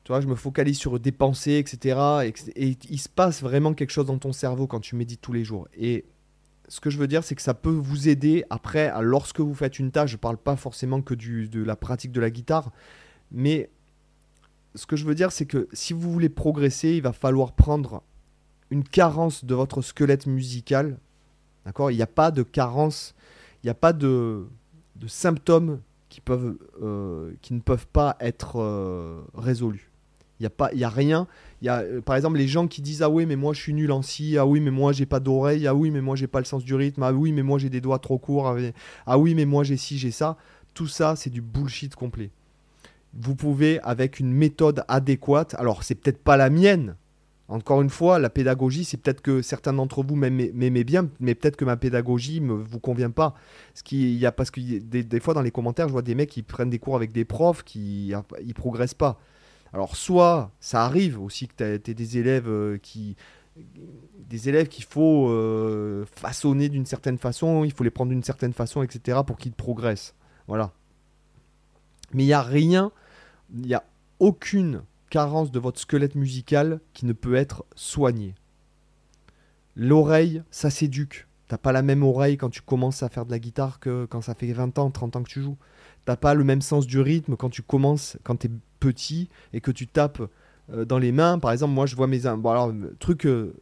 Tu 0.07 0.13
vois, 0.13 0.21
je 0.21 0.27
me 0.27 0.35
focalise 0.35 0.77
sur 0.77 1.01
des 1.01 1.11
pensées, 1.11 1.57
etc. 1.57 1.99
Et, 2.55 2.77
il 2.89 2.97
se 2.97 3.09
passe 3.09 3.41
vraiment 3.41 3.73
quelque 3.73 3.89
chose 3.89 4.05
dans 4.05 4.17
ton 4.17 4.31
cerveau 4.31 4.65
quand 4.65 4.79
tu 4.79 4.95
médites 4.95 5.19
tous 5.19 5.33
les 5.33 5.43
jours. 5.43 5.67
Et 5.77 6.05
ce 6.69 6.79
que 6.79 6.89
je 6.89 6.97
veux 6.97 7.07
dire, 7.07 7.25
c'est 7.25 7.35
que 7.35 7.41
ça 7.41 7.53
peut 7.53 7.71
vous 7.71 8.07
aider 8.07 8.45
après, 8.49 8.89
lorsque 9.01 9.41
vous 9.41 9.53
faites 9.53 9.79
une 9.79 9.91
tâche. 9.91 10.11
Je 10.11 10.15
parle 10.15 10.37
pas 10.37 10.55
forcément 10.55 11.01
que 11.01 11.13
du, 11.13 11.49
de 11.49 11.61
la 11.61 11.75
pratique 11.75 12.13
de 12.13 12.21
la 12.21 12.29
guitare, 12.29 12.71
mais 13.33 13.69
ce 14.75 14.85
que 14.85 14.95
je 14.95 15.03
veux 15.03 15.13
dire, 15.13 15.33
c'est 15.33 15.45
que 15.45 15.67
si 15.73 15.91
vous 15.91 16.09
voulez 16.09 16.29
progresser, 16.29 16.91
il 16.91 17.01
va 17.01 17.11
falloir 17.11 17.51
prendre 17.51 18.01
une 18.69 18.85
carence 18.85 19.43
de 19.43 19.55
votre 19.55 19.81
squelette 19.81 20.25
musical. 20.25 20.99
D'accord? 21.65 21.91
Il 21.91 21.97
n'y 21.97 22.01
a 22.01 22.07
pas 22.07 22.31
de 22.31 22.43
carence, 22.43 23.13
il 23.61 23.65
n'y 23.65 23.71
a 23.71 23.75
pas 23.75 23.91
de, 23.91 24.47
de, 24.95 25.07
symptômes 25.07 25.81
qui, 26.07 26.21
peuvent, 26.21 26.57
euh, 26.81 27.33
qui 27.41 27.53
ne 27.53 27.59
peuvent 27.59 27.87
pas 27.87 28.15
être 28.21 28.61
euh, 28.61 29.21
résolus. 29.33 29.86
Il 30.39 30.43
n'y 30.43 30.47
a, 30.47 30.51
pas, 30.51 30.71
y 30.73 30.83
a 30.83 30.89
rien. 30.89 31.27
Y 31.61 31.69
a, 31.69 31.79
euh, 31.79 32.01
par 32.01 32.15
exemple, 32.15 32.37
les 32.37 32.47
gens 32.47 32.67
qui 32.67 32.81
disent 32.81 33.01
Ah 33.01 33.09
oui, 33.09 33.25
mais 33.25 33.35
moi 33.35 33.53
je 33.53 33.61
suis 33.61 33.73
nul 33.73 33.91
en 33.91 34.01
si. 34.01 34.37
Ah 34.37 34.45
oui, 34.45 34.59
mais 34.59 34.71
moi 34.71 34.93
j'ai 34.93 35.05
pas 35.05 35.19
d'oreille. 35.19 35.67
Ah 35.67 35.73
oui, 35.73 35.91
mais 35.91 36.01
moi 36.01 36.15
j'ai 36.15 36.27
pas 36.27 36.39
le 36.39 36.45
sens 36.45 36.63
du 36.63 36.75
rythme. 36.75 37.03
Ah 37.03 37.11
oui, 37.11 37.31
mais 37.31 37.43
moi 37.43 37.57
j'ai 37.59 37.69
des 37.69 37.81
doigts 37.81 37.99
trop 37.99 38.17
courts. 38.17 38.55
Ah 39.05 39.17
oui, 39.17 39.33
mais 39.35 39.45
moi 39.45 39.63
j'ai 39.63 39.77
ci, 39.77 39.97
j'ai 39.97 40.11
ça. 40.11 40.37
Tout 40.73 40.87
ça, 40.87 41.15
c'est 41.15 41.31
du 41.31 41.41
bullshit 41.41 41.95
complet. 41.95 42.29
Vous 43.13 43.35
pouvez, 43.35 43.79
avec 43.81 44.19
une 44.19 44.31
méthode 44.31 44.83
adéquate, 44.87 45.55
alors 45.55 45.83
c'est 45.83 45.95
peut-être 45.95 46.23
pas 46.23 46.37
la 46.37 46.51
mienne, 46.51 46.95
encore 47.49 47.81
une 47.81 47.89
fois, 47.89 48.19
la 48.19 48.29
pédagogie, 48.29 48.83
c'est 48.83 48.97
peut-être 48.97 49.21
que 49.21 49.41
certains 49.41 49.71
d'entre 49.71 50.03
vous 50.03 50.15
m'aimez 50.15 50.83
bien, 50.83 51.09
mais 51.21 51.33
peut-être 51.33 51.55
que 51.55 51.63
ma 51.63 51.77
pédagogie 51.77 52.41
ne 52.41 52.51
vous 52.51 52.79
convient 52.79 53.09
pas. 53.09 53.35
Ce 53.73 53.83
qui, 53.83 54.15
y 54.17 54.25
a, 54.25 54.33
parce 54.33 54.51
que 54.51 54.59
des, 54.59 55.19
fois, 55.21 55.33
dans 55.33 55.41
les 55.41 55.51
commentaires, 55.51 55.87
je 55.87 55.93
vois 55.93 56.01
des 56.01 56.13
mecs 56.13 56.29
qui 56.29 56.43
prennent 56.43 56.69
des 56.69 56.79
cours 56.79 56.97
avec 56.97 57.13
des 57.13 57.23
profs 57.23 57.63
qui 57.63 58.13
ne 58.13 58.53
progressent 58.53 58.93
pas. 58.93 59.19
Alors, 59.73 59.95
soit 59.95 60.51
ça 60.59 60.85
arrive 60.85 61.21
aussi 61.21 61.47
que 61.47 61.77
tu 61.77 61.91
aies 61.91 61.93
des 61.93 62.17
élèves 62.17 62.49
euh, 62.49 62.77
qui. 62.77 63.15
Des 64.29 64.49
élèves 64.49 64.67
qu'il 64.67 64.83
faut 64.83 65.29
euh, 65.29 66.05
façonner 66.05 66.69
d'une 66.69 66.85
certaine 66.85 67.17
façon, 67.17 67.63
il 67.63 67.73
faut 67.73 67.83
les 67.83 67.89
prendre 67.89 68.11
d'une 68.11 68.23
certaine 68.23 68.53
façon, 68.53 68.83
etc., 68.83 69.19
pour 69.25 69.37
qu'ils 69.37 69.53
progressent. 69.53 70.13
Voilà. 70.47 70.73
Mais 72.13 72.23
il 72.23 72.27
n'y 72.27 72.33
a 72.33 72.43
rien, 72.43 72.91
il 73.51 73.61
n'y 73.61 73.73
a 73.73 73.83
aucune 74.19 74.83
carence 75.09 75.51
de 75.51 75.59
votre 75.59 75.79
squelette 75.79 76.15
musical 76.15 76.81
qui 76.93 77.07
ne 77.07 77.13
peut 77.13 77.35
être 77.35 77.65
soigné. 77.75 78.35
L'oreille, 79.75 80.43
ça 80.51 80.69
s'éduque. 80.69 81.27
T'as 81.47 81.57
pas 81.57 81.71
la 81.71 81.81
même 81.81 82.03
oreille 82.03 82.37
quand 82.37 82.49
tu 82.49 82.61
commences 82.61 83.03
à 83.03 83.09
faire 83.09 83.25
de 83.25 83.31
la 83.31 83.39
guitare 83.39 83.79
que 83.79 84.05
quand 84.05 84.21
ça 84.21 84.35
fait 84.35 84.51
20 84.51 84.77
ans, 84.79 84.91
30 84.91 85.15
ans 85.15 85.23
que 85.23 85.29
tu 85.29 85.41
joues. 85.41 85.57
T'as 86.05 86.17
pas 86.17 86.33
le 86.33 86.43
même 86.43 86.61
sens 86.61 86.85
du 86.85 86.99
rythme 86.99 87.35
quand 87.35 87.49
tu 87.49 87.61
commences, 87.61 88.17
quand 88.23 88.37
tu 88.37 88.47
es 88.47 88.51
petit 88.79 89.29
et 89.53 89.61
que 89.61 89.71
tu 89.71 89.87
tapes 89.87 90.21
euh, 90.71 90.85
dans 90.85 90.99
les 90.99 91.11
mains. 91.11 91.39
Par 91.39 91.51
exemple, 91.51 91.73
moi 91.73 91.85
je 91.85 91.95
vois 91.95 92.07
mes... 92.07 92.25
Alors, 92.25 92.73
truc 92.99 93.25
euh, 93.25 93.53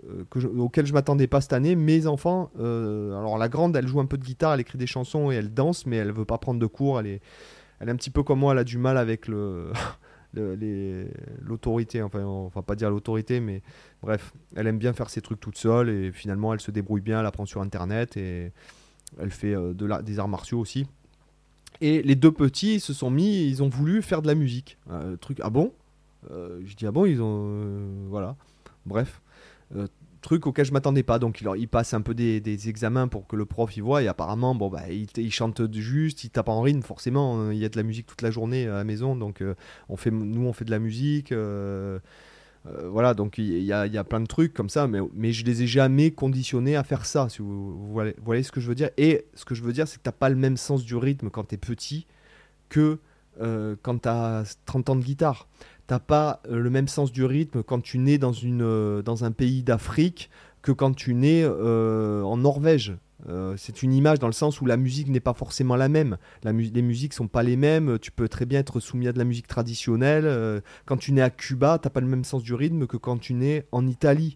auquel 0.57 0.85
je 0.85 0.93
m'attendais 0.93 1.27
pas 1.27 1.41
cette 1.41 1.53
année, 1.53 1.75
mes 1.75 2.07
enfants, 2.07 2.51
euh, 2.59 3.17
alors 3.17 3.37
la 3.37 3.49
grande, 3.49 3.75
elle 3.75 3.87
joue 3.87 3.99
un 3.99 4.05
peu 4.05 4.17
de 4.17 4.23
guitare, 4.23 4.53
elle 4.53 4.61
écrit 4.61 4.77
des 4.77 4.87
chansons 4.87 5.31
et 5.31 5.35
elle 5.35 5.53
danse, 5.53 5.85
mais 5.85 5.97
elle 5.97 6.11
veut 6.11 6.25
pas 6.25 6.37
prendre 6.37 6.59
de 6.59 6.65
cours. 6.65 6.99
Elle 6.99 7.07
est, 7.07 7.21
elle 7.79 7.89
est 7.89 7.91
un 7.91 7.95
petit 7.95 8.11
peu 8.11 8.23
comme 8.23 8.39
moi, 8.39 8.53
elle 8.53 8.59
a 8.59 8.63
du 8.63 8.77
mal 8.77 8.97
avec 8.97 9.27
le... 9.27 9.71
l'autorité, 11.41 12.01
enfin 12.01 12.19
on 12.19 12.49
va 12.49 12.61
pas 12.61 12.75
dire 12.75 12.89
l'autorité, 12.89 13.39
mais 13.39 13.61
bref, 14.01 14.33
elle 14.55 14.67
aime 14.67 14.77
bien 14.77 14.93
faire 14.93 15.09
ses 15.09 15.21
trucs 15.21 15.39
toute 15.39 15.57
seule 15.57 15.89
et 15.89 16.11
finalement 16.11 16.53
elle 16.53 16.59
se 16.59 16.71
débrouille 16.71 16.99
bien, 16.99 17.21
elle 17.21 17.25
apprend 17.25 17.45
sur 17.45 17.61
internet 17.61 18.17
et 18.17 18.51
elle 19.19 19.31
fait 19.31 19.55
euh, 19.55 19.73
de 19.73 20.01
des 20.01 20.19
arts 20.19 20.27
martiaux 20.27 20.59
aussi. 20.59 20.87
Et 21.81 22.01
les 22.01 22.15
deux 22.15 22.31
petits 22.31 22.79
se 22.79 22.93
sont 22.93 23.09
mis, 23.09 23.47
ils 23.47 23.63
ont 23.63 23.69
voulu 23.69 24.01
faire 24.01 24.21
de 24.21 24.27
la 24.27 24.35
musique. 24.35 24.77
Euh, 24.91 25.17
truc, 25.17 25.39
ah 25.41 25.49
bon? 25.49 25.73
Euh, 26.31 26.61
Je 26.65 26.75
dis 26.75 26.85
ah 26.85 26.91
bon, 26.91 27.05
ils 27.05 27.21
ont. 27.21 28.07
voilà. 28.09 28.35
Bref 28.85 29.21
truc 30.25 30.47
auquel 30.47 30.65
je 30.65 30.73
m'attendais 30.73 31.03
pas. 31.03 31.19
Donc 31.19 31.39
il, 31.39 31.47
il 31.57 31.67
passe 31.67 31.93
un 31.93 32.01
peu 32.01 32.13
des, 32.13 32.69
examens 32.69 33.07
pour 33.07 33.27
que 33.27 33.35
le 33.35 33.45
prof 33.45 33.77
y 33.77 33.79
voit 33.79 34.01
et 34.03 34.07
apparemment 34.07 34.55
bon 34.55 34.69
bah 34.69 34.89
il, 34.89 35.07
il 35.17 35.31
chante 35.31 35.71
juste, 35.71 36.23
il 36.23 36.29
tape 36.31 36.49
en 36.49 36.61
rythme 36.61 36.81
forcément. 36.81 37.39
Hein. 37.39 37.53
Il 37.53 37.59
y 37.59 37.65
a 37.65 37.69
de 37.69 37.77
la 37.77 37.83
musique 37.83 38.07
toute 38.07 38.21
la 38.21 38.31
journée 38.31 38.67
à 38.67 38.75
la 38.75 38.83
maison 38.83 39.15
donc 39.15 39.41
euh, 39.41 39.55
on 39.87 39.95
fait 39.95 40.11
nous 40.11 40.45
on 40.45 40.53
fait 40.53 40.65
de 40.65 40.71
la 40.71 40.79
musique. 40.79 41.31
Euh, 42.67 42.89
voilà, 42.89 43.13
donc 43.13 43.37
il 43.37 43.63
y, 43.63 43.71
a, 43.71 44.03
plein 44.03 44.19
de 44.19 44.25
trucs 44.25 44.53
comme 44.53 44.69
ça, 44.69 44.87
mais, 44.87 44.99
mais 45.13 45.31
je 45.31 45.45
les 45.45 45.63
ai 45.63 45.67
jamais 45.67 46.11
conditionnés 46.11 46.75
à 46.75 46.83
faire 46.83 47.05
ça, 47.05 47.29
si 47.29 47.39
vous, 47.41 47.93
voyez, 48.23 48.43
ce 48.43 48.51
que 48.51 48.59
je 48.59 48.67
veux 48.67 48.75
dire. 48.75 48.89
Et 48.97 49.25
ce 49.35 49.45
que 49.45 49.55
je 49.55 49.63
veux 49.63 49.73
dire, 49.73 49.87
c'est 49.87 49.97
que 49.97 50.03
tu 50.03 50.07
n'as 50.07 50.13
pas 50.13 50.29
le 50.29 50.35
même 50.35 50.57
sens 50.57 50.83
du 50.83 50.95
rythme 50.95 51.29
quand 51.29 51.45
tu 51.49 51.55
es 51.55 51.57
petit 51.57 52.07
que 52.69 52.99
euh, 53.41 53.75
quand 53.81 54.03
tu 54.03 54.09
as 54.09 54.57
30 54.65 54.89
ans 54.89 54.95
de 54.95 55.03
guitare. 55.03 55.47
T'as 55.87 55.99
pas 55.99 56.41
euh, 56.49 56.57
le 56.57 56.69
même 56.69 56.87
sens 56.87 57.11
du 57.11 57.25
rythme 57.25 57.63
quand 57.63 57.81
tu 57.81 57.97
nais 57.97 58.17
dans, 58.17 58.31
euh, 58.43 59.01
dans 59.01 59.23
un 59.23 59.31
pays 59.31 59.61
d'Afrique 59.61 60.29
que 60.61 60.71
quand 60.71 60.93
tu 60.93 61.13
nais 61.13 61.45
en 61.45 62.37
Norvège. 62.37 62.95
Euh, 63.29 63.55
c'est 63.57 63.81
une 63.81 63.93
image 63.93 64.19
dans 64.19 64.27
le 64.27 64.33
sens 64.33 64.59
où 64.61 64.65
la 64.65 64.77
musique 64.77 65.07
n'est 65.07 65.19
pas 65.19 65.33
forcément 65.33 65.75
la 65.75 65.87
même. 65.87 66.17
Les 66.43 66.81
musiques 66.81 67.13
sont 67.13 67.27
pas 67.27 67.43
les 67.43 67.55
mêmes. 67.55 67.97
Tu 67.99 68.11
peux 68.11 68.27
très 68.27 68.45
bien 68.45 68.59
être 68.59 68.79
soumis 68.79 69.07
à 69.07 69.13
de 69.13 69.17
la 69.17 69.23
musique 69.25 69.47
traditionnelle. 69.47 70.25
Euh, 70.25 70.59
quand 70.85 70.97
tu 70.97 71.11
nais 71.11 71.21
à 71.21 71.29
Cuba, 71.29 71.79
t'as 71.79 71.89
pas 71.89 72.01
le 72.01 72.07
même 72.07 72.23
sens 72.25 72.43
du 72.43 72.53
rythme 72.53 72.87
que 72.87 72.97
quand 72.97 73.17
tu 73.17 73.33
nais 73.33 73.65
en 73.71 73.87
Italie. 73.87 74.35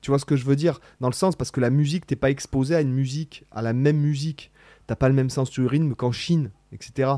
Tu 0.00 0.10
vois 0.10 0.18
ce 0.18 0.24
que 0.24 0.36
je 0.36 0.44
veux 0.44 0.56
dire? 0.56 0.80
Dans 1.00 1.08
le 1.08 1.14
sens 1.14 1.36
parce 1.36 1.50
que 1.50 1.60
la 1.60 1.70
musique, 1.70 2.06
t'es 2.06 2.16
pas 2.16 2.30
exposé 2.30 2.74
à 2.74 2.80
une 2.80 2.92
musique, 2.92 3.44
à 3.50 3.62
la 3.62 3.72
même 3.72 3.98
musique. 3.98 4.50
T'as 4.86 4.96
pas 4.96 5.08
le 5.08 5.14
même 5.14 5.30
sens 5.30 5.50
du 5.50 5.64
rythme 5.66 5.94
qu'en 5.94 6.12
Chine, 6.12 6.50
etc. 6.72 7.10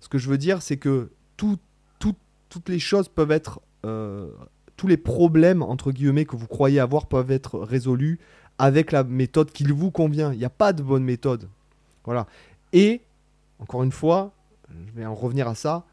Ce 0.00 0.08
que 0.08 0.18
je 0.18 0.28
veux 0.28 0.38
dire, 0.38 0.62
c'est 0.62 0.76
que 0.76 1.10
tout, 1.36 1.58
tout- 1.98 2.14
toutes 2.48 2.68
les 2.68 2.78
choses 2.78 3.08
peuvent 3.08 3.30
être, 3.30 3.60
euh, 3.84 4.30
tous 4.76 4.86
les 4.86 4.96
problèmes 4.98 5.62
entre 5.62 5.90
guillemets 5.92 6.24
que 6.26 6.36
vous 6.36 6.46
croyez 6.46 6.78
avoir 6.80 7.06
peuvent 7.06 7.30
être 7.30 7.58
résolus 7.58 8.18
avec 8.58 8.92
la 8.92 9.04
méthode 9.04 9.50
qu'il 9.50 9.72
vous 9.72 9.90
convient. 9.90 10.32
Il 10.32 10.38
n'y 10.38 10.44
a 10.44 10.50
pas 10.50 10.72
de 10.72 10.82
bonne 10.82 11.04
méthode. 11.04 11.48
Voilà. 12.04 12.26
Et 12.72 13.02
encore 13.58 13.82
une 13.82 13.92
fois, 13.92 14.32
je 14.70 14.92
vais 14.98 15.06
en 15.06 15.14
revenir 15.14 15.48
à 15.48 15.54
ça. 15.54 15.84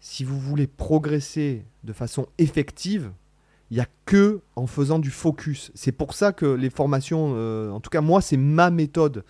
Si 0.00 0.24
vous 0.24 0.38
voulez 0.38 0.66
progresser 0.66 1.64
de 1.82 1.92
façon 1.92 2.26
effective, 2.38 3.10
il 3.70 3.78
n'y 3.78 3.82
a 3.82 3.88
que 4.04 4.40
en 4.56 4.66
faisant 4.66 4.98
du 4.98 5.10
focus. 5.10 5.72
C'est 5.74 5.92
pour 5.92 6.14
ça 6.14 6.32
que 6.32 6.46
les 6.46 6.70
formations, 6.70 7.32
euh, 7.34 7.70
en 7.70 7.80
tout 7.80 7.90
cas 7.90 8.00
moi, 8.00 8.20
c'est 8.20 8.36
ma 8.36 8.70
méthode. 8.70 9.24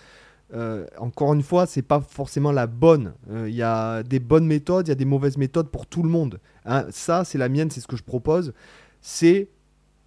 Euh, 0.53 0.87
encore 0.99 1.33
une 1.35 1.43
fois, 1.43 1.67
c'est 1.67 1.83
pas 1.83 2.01
forcément 2.01 2.53
la 2.53 2.67
bonne. 2.67 3.15
Euh, 3.31 3.49
Il 3.49 3.55
y 3.55 3.63
a 3.63 4.03
des 4.03 4.21
bonnes 4.21 4.47
méthodes, 4.47 4.89
il 4.89 4.91
y 4.91 4.93
a 4.93 4.97
des 4.97 5.05
mauvaises 5.05 5.37
méthodes 5.37 5.69
pour 5.69 5.87
tout 5.87 6.03
le 6.03 6.09
monde. 6.09 6.41
Hein, 6.65 6.87
ça, 6.91 7.25
c'est 7.25 7.39
la 7.39 7.49
mienne, 7.49 7.71
c'est 7.71 7.81
ce 7.81 7.87
que 7.87 7.97
je 7.97 8.03
propose. 8.03 8.53
C'est 9.01 9.49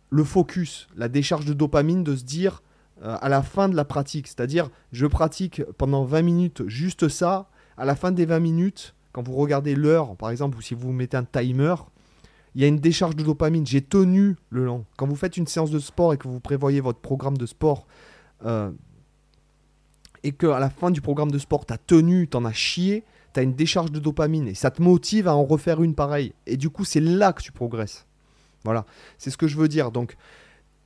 le 0.10 0.24
focus, 0.24 0.88
la 0.96 1.10
décharge 1.10 1.46
de 1.46 1.54
dopamine, 1.54 2.04
de 2.04 2.16
se 2.16 2.24
dire 2.24 2.62
à 3.04 3.30
la 3.30 3.42
fin 3.44 3.70
de 3.70 3.76
la 3.76 3.86
pratique, 3.86 4.28
c'est-à-dire 4.28 4.70
je 4.92 5.06
pratique 5.06 5.64
pendant 5.78 6.04
20 6.04 6.22
minutes 6.22 6.68
juste 6.68 7.10
ça. 7.10 7.50
À 7.78 7.86
la 7.86 7.96
fin 7.96 8.12
des 8.12 8.26
20 8.26 8.40
minutes, 8.40 8.96
quand 9.12 9.22
vous 9.22 9.36
regardez 9.36 9.76
l'heure, 9.76 10.16
par 10.16 10.30
exemple, 10.30 10.58
ou 10.58 10.62
si 10.62 10.74
vous 10.74 10.92
mettez 10.92 11.18
un 11.18 11.24
timer, 11.24 11.76
il 12.56 12.62
y 12.62 12.66
a 12.66 12.68
une 12.68 12.80
décharge 12.80 13.16
de 13.16 13.24
dopamine. 13.24 13.68
J'ai 13.68 13.82
tenu 13.82 14.36
le 14.50 14.66
long. 14.66 14.86
Quand 14.98 15.06
vous 15.08 15.16
faites 15.16 15.38
une 15.38 15.46
séance 15.46 15.70
de 15.70 15.80
sport 15.80 16.14
et 16.14 16.18
que 16.18 16.28
vous 16.28 16.40
prévoyez 16.40 16.82
votre 16.82 17.00
programme 17.00 17.38
de 17.38 17.46
sport, 17.46 17.86
euh, 18.46 18.72
et 20.24 20.32
qu'à 20.32 20.60
la 20.60 20.70
fin 20.70 20.92
du 20.92 21.02
programme 21.02 21.32
de 21.32 21.38
sport, 21.38 21.66
tu 21.66 21.74
as 21.74 21.78
tenu, 21.78 22.28
tu 22.28 22.36
en 22.36 22.46
as 22.46 22.54
chié, 22.54 23.04
tu 23.34 23.40
as 23.40 23.44
une 23.44 23.54
décharge 23.54 23.92
de 23.92 24.00
dopamine 24.00 24.48
et 24.48 24.56
ça 24.56 24.72
te 24.72 24.82
motive 24.82 25.28
à 25.28 25.36
en 25.36 25.46
refaire 25.46 25.82
une 25.84 25.96
pareille. 25.96 26.34
Et 26.46 26.58
du 26.58 26.70
coup, 26.70 26.84
c'est 26.84 27.00
là 27.00 27.34
que 27.34 27.42
tu 27.42 27.52
progresses. 27.52 28.06
Voilà, 28.64 28.86
c'est 29.18 29.30
ce 29.30 29.38
que 29.38 29.48
je 29.48 29.56
veux 29.58 29.68
dire. 29.68 29.92
Donc, 29.92 30.18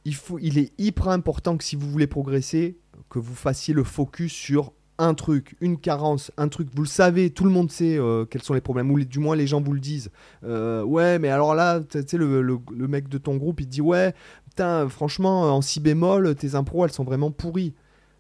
il, 0.06 0.16
faut, 0.16 0.40
il 0.40 0.58
est 0.58 0.74
hyper 0.78 1.10
important 1.10 1.58
que 1.58 1.64
si 1.64 1.76
vous 1.76 1.90
voulez 1.90 2.08
progresser, 2.08 2.78
que 3.10 3.20
vous 3.20 3.36
fassiez 3.36 3.74
le 3.74 3.84
focus 3.84 4.32
sur 4.34 4.74
un 4.98 5.14
truc, 5.16 5.56
une 5.62 5.80
carence, 5.80 6.32
un 6.38 6.48
truc. 6.48 6.68
Vous 6.76 6.84
le 6.84 6.88
savez, 6.88 7.32
tout 7.32 7.44
le 7.44 7.50
monde 7.50 7.72
sait 7.72 7.98
euh, 7.98 8.26
quels 8.26 8.44
sont 8.44 8.54
les 8.54 8.62
problèmes, 8.62 8.92
ou 8.92 9.00
du 9.04 9.20
moins 9.20 9.36
les 9.36 9.48
gens 9.48 9.60
vous 9.62 9.74
le 9.74 9.80
disent. 9.80 10.12
Euh, 10.44 10.84
ouais, 10.84 11.18
mais 11.18 11.30
alors 11.30 11.56
là, 11.56 11.80
tu 11.82 12.00
sais, 12.06 12.18
le, 12.18 12.42
le- 12.42 12.88
mec 12.88 13.10
de 13.10 13.18
ton 13.18 13.36
groupe, 13.38 13.62
il 13.62 13.66
te 13.66 13.72
dit 13.72 13.82
Ouais, 13.82 14.14
putain, 14.48 14.88
franchement, 14.90 15.56
en 15.56 15.62
si 15.62 15.80
bémol, 15.80 16.36
tes 16.36 16.54
impros, 16.56 16.86
elles 16.86 16.92
sont 16.92 17.04
vraiment 17.04 17.32
pourries. 17.32 17.74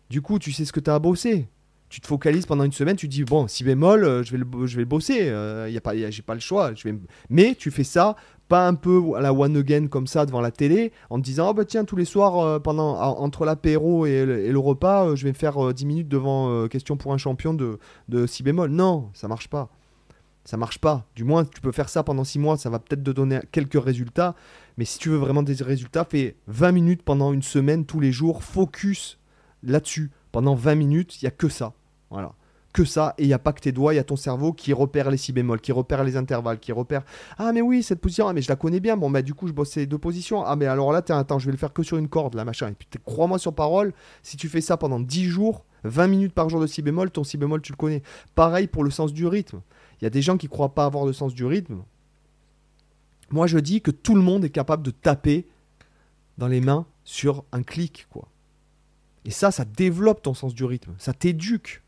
Du 0.09 0.21
coup, 0.21 0.39
tu 0.39 0.51
sais 0.51 0.65
ce 0.65 0.73
que 0.73 0.79
tu 0.79 0.89
as 0.89 0.95
à 0.95 0.99
bosser. 0.99 1.47
Tu 1.91 1.99
te 1.99 2.07
focalises 2.07 2.45
pendant 2.45 2.63
une 2.63 2.71
semaine, 2.71 2.95
tu 2.95 3.09
dis 3.09 3.25
bon, 3.25 3.47
si 3.49 3.65
bémol, 3.65 4.05
euh, 4.05 4.23
je 4.23 4.31
vais 4.31 4.37
le, 4.37 4.65
je 4.65 4.77
vais 4.77 4.85
bosser. 4.85 5.27
Euh, 5.29 5.67
y 5.69 5.75
a 5.77 5.81
pas, 5.81 5.93
j'ai 6.09 6.21
pas 6.21 6.33
le 6.33 6.39
choix. 6.39 6.71
Mais 7.29 7.53
tu 7.55 7.69
fais 7.69 7.83
ça 7.83 8.15
pas 8.47 8.65
un 8.67 8.75
peu 8.75 9.01
à 9.15 9.21
la 9.21 9.33
one 9.33 9.55
again 9.57 9.87
comme 9.87 10.07
ça 10.07 10.25
devant 10.25 10.39
la 10.41 10.51
télé 10.51 10.91
en 11.09 11.19
te 11.19 11.23
disant 11.23 11.49
oh 11.49 11.53
bah 11.53 11.63
tiens 11.65 11.85
tous 11.85 11.95
les 11.97 12.03
soirs 12.05 12.39
euh, 12.39 12.59
pendant 12.59 12.95
en- 12.97 13.19
entre 13.21 13.45
l'apéro 13.45 14.05
et, 14.05 14.25
le- 14.25 14.57
repas 14.59 15.05
euh, 15.07 15.15
je 15.15 15.23
vais 15.23 15.31
me 15.31 15.37
faire 15.37 15.57
euh, 15.67 15.73
10 15.73 15.85
minutes 15.85 16.07
devant 16.09 16.67
question 16.69 16.95
pour 16.97 17.13
un 17.13 17.17
champion 17.17 17.53
de, 17.53 17.77
de 18.09 18.25
si 18.25 18.41
bémol. 18.41 18.69
Non, 18.71 19.09
ça 19.13 19.27
marche 19.27 19.49
pas. 19.49 19.69
Ça 20.45 20.55
marche 20.57 20.79
pas. 20.79 21.05
Du 21.15 21.23
moins, 21.25 21.43
tu 21.45 21.59
peux 21.61 21.71
faire 21.73 21.89
ça 21.89 22.03
pendant 22.03 22.23
6 22.23 22.39
mois, 22.39 22.57
ça 22.57 22.69
va 22.69 22.79
peut-être 22.79 23.03
te 23.03 23.11
donner 23.11 23.39
quelques 23.51 23.81
résultats. 23.83 24.33
Mais 24.77 24.85
si 24.85 24.97
tu 24.97 25.09
veux 25.09 25.17
vraiment 25.17 25.43
des 25.43 25.55
résultats, 25.61 26.03
fais 26.05 26.35
20 26.47 26.71
minutes 26.71 27.03
pendant 27.03 27.31
une 27.33 27.43
semaine, 27.43 27.85
tous 27.85 27.99
les 27.99 28.11
jours, 28.13 28.43
focus 28.43 29.19
là-dessus. 29.61 30.09
Pendant 30.31 30.55
20 30.55 30.75
minutes, 30.75 31.21
il 31.21 31.25
y 31.25 31.27
a 31.27 31.31
que 31.31 31.49
ça. 31.49 31.73
Voilà. 32.11 32.33
Que 32.73 32.85
ça, 32.85 33.15
et 33.17 33.23
il 33.23 33.27
n'y 33.27 33.33
a 33.33 33.39
pas 33.39 33.51
que 33.51 33.59
tes 33.59 33.73
doigts, 33.73 33.93
il 33.93 33.97
y 33.97 33.99
a 33.99 34.03
ton 34.03 34.15
cerveau 34.15 34.53
qui 34.53 34.71
repère 34.71 35.11
les 35.11 35.17
si 35.17 35.33
bémols, 35.33 35.59
qui 35.59 35.73
repère 35.73 36.05
les 36.05 36.15
intervalles, 36.15 36.59
qui 36.59 36.71
repère 36.71 37.03
Ah, 37.37 37.51
mais 37.51 37.61
oui, 37.61 37.83
cette 37.83 37.99
position, 37.99 38.29
ah, 38.29 38.33
mais 38.33 38.41
je 38.41 38.47
la 38.47 38.55
connais 38.55 38.79
bien. 38.79 38.95
Bon, 38.95 39.09
bah, 39.09 39.21
du 39.21 39.33
coup, 39.33 39.47
je 39.47 39.51
bosse 39.51 39.71
ces 39.71 39.85
deux 39.87 39.97
positions. 39.97 40.45
Ah, 40.45 40.55
mais 40.55 40.67
alors 40.67 40.93
là, 40.93 41.01
attends, 41.09 41.39
je 41.39 41.47
vais 41.47 41.51
le 41.51 41.57
faire 41.57 41.73
que 41.73 41.83
sur 41.83 41.97
une 41.97 42.07
corde, 42.07 42.35
là, 42.35 42.45
machin. 42.45 42.69
Et 42.69 42.73
puis, 42.73 42.87
crois-moi 43.03 43.39
sur 43.39 43.53
parole, 43.53 43.93
si 44.23 44.37
tu 44.37 44.47
fais 44.47 44.61
ça 44.61 44.77
pendant 44.77 45.01
10 45.01 45.25
jours, 45.25 45.65
20 45.83 46.07
minutes 46.07 46.33
par 46.33 46.49
jour 46.49 46.61
de 46.61 46.67
si 46.67 46.81
bémol, 46.81 47.11
ton 47.11 47.25
si 47.25 47.37
bémol, 47.37 47.61
tu 47.61 47.73
le 47.73 47.77
connais. 47.77 48.03
Pareil 48.35 48.67
pour 48.67 48.85
le 48.85 48.91
sens 48.91 49.11
du 49.11 49.27
rythme. 49.27 49.61
Il 49.99 50.05
y 50.05 50.07
a 50.07 50.09
des 50.11 50.21
gens 50.21 50.37
qui 50.37 50.47
croient 50.47 50.73
pas 50.73 50.85
avoir 50.85 51.05
le 51.05 51.13
sens 51.13 51.33
du 51.33 51.45
rythme. 51.45 51.83
Moi, 53.31 53.47
je 53.47 53.57
dis 53.57 53.81
que 53.81 53.91
tout 53.91 54.15
le 54.15 54.21
monde 54.21 54.45
est 54.45 54.49
capable 54.49 54.83
de 54.83 54.91
taper 54.91 55.47
dans 56.37 56.47
les 56.47 56.61
mains 56.61 56.85
sur 57.03 57.43
un 57.51 57.63
clic, 57.63 58.07
quoi. 58.09 58.27
Et 59.25 59.31
ça, 59.31 59.51
ça 59.51 59.65
développe 59.65 60.21
ton 60.21 60.33
sens 60.33 60.53
du 60.53 60.63
rythme. 60.63 60.93
Ça 60.97 61.13
t'éduque. 61.13 61.81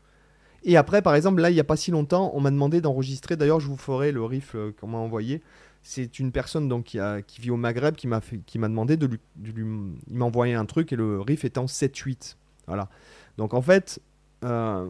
Et 0.64 0.76
après, 0.76 1.02
par 1.02 1.14
exemple, 1.14 1.40
là, 1.42 1.50
il 1.50 1.54
n'y 1.54 1.60
a 1.60 1.64
pas 1.64 1.76
si 1.76 1.90
longtemps, 1.90 2.30
on 2.34 2.40
m'a 2.40 2.50
demandé 2.50 2.80
d'enregistrer. 2.80 3.36
D'ailleurs, 3.36 3.60
je 3.60 3.68
vous 3.68 3.76
ferai 3.76 4.12
le 4.12 4.24
riff 4.24 4.54
euh, 4.54 4.72
qu'on 4.80 4.86
m'a 4.88 4.98
envoyé. 4.98 5.42
C'est 5.82 6.18
une 6.18 6.32
personne 6.32 6.68
donc, 6.68 6.84
qui, 6.84 6.98
a- 6.98 7.20
qui 7.20 7.40
vit 7.42 7.50
au 7.50 7.56
Maghreb 7.58 7.94
qui 7.96 8.06
m'a 8.08 8.20
demandé 8.68 8.96
de 8.96 9.06
lui, 9.06 9.18
de 9.36 9.50
lui- 9.50 9.66
Il 10.10 10.16
m'a 10.16 10.24
envoyé 10.24 10.54
un 10.54 10.64
truc 10.64 10.92
et 10.92 10.96
le 10.96 11.20
riff 11.20 11.44
était 11.44 11.58
en 11.58 11.66
7-8. 11.66 12.36
Voilà. 12.66 12.88
Donc 13.36 13.52
en 13.52 13.60
fait, 13.60 14.00
euh, 14.44 14.88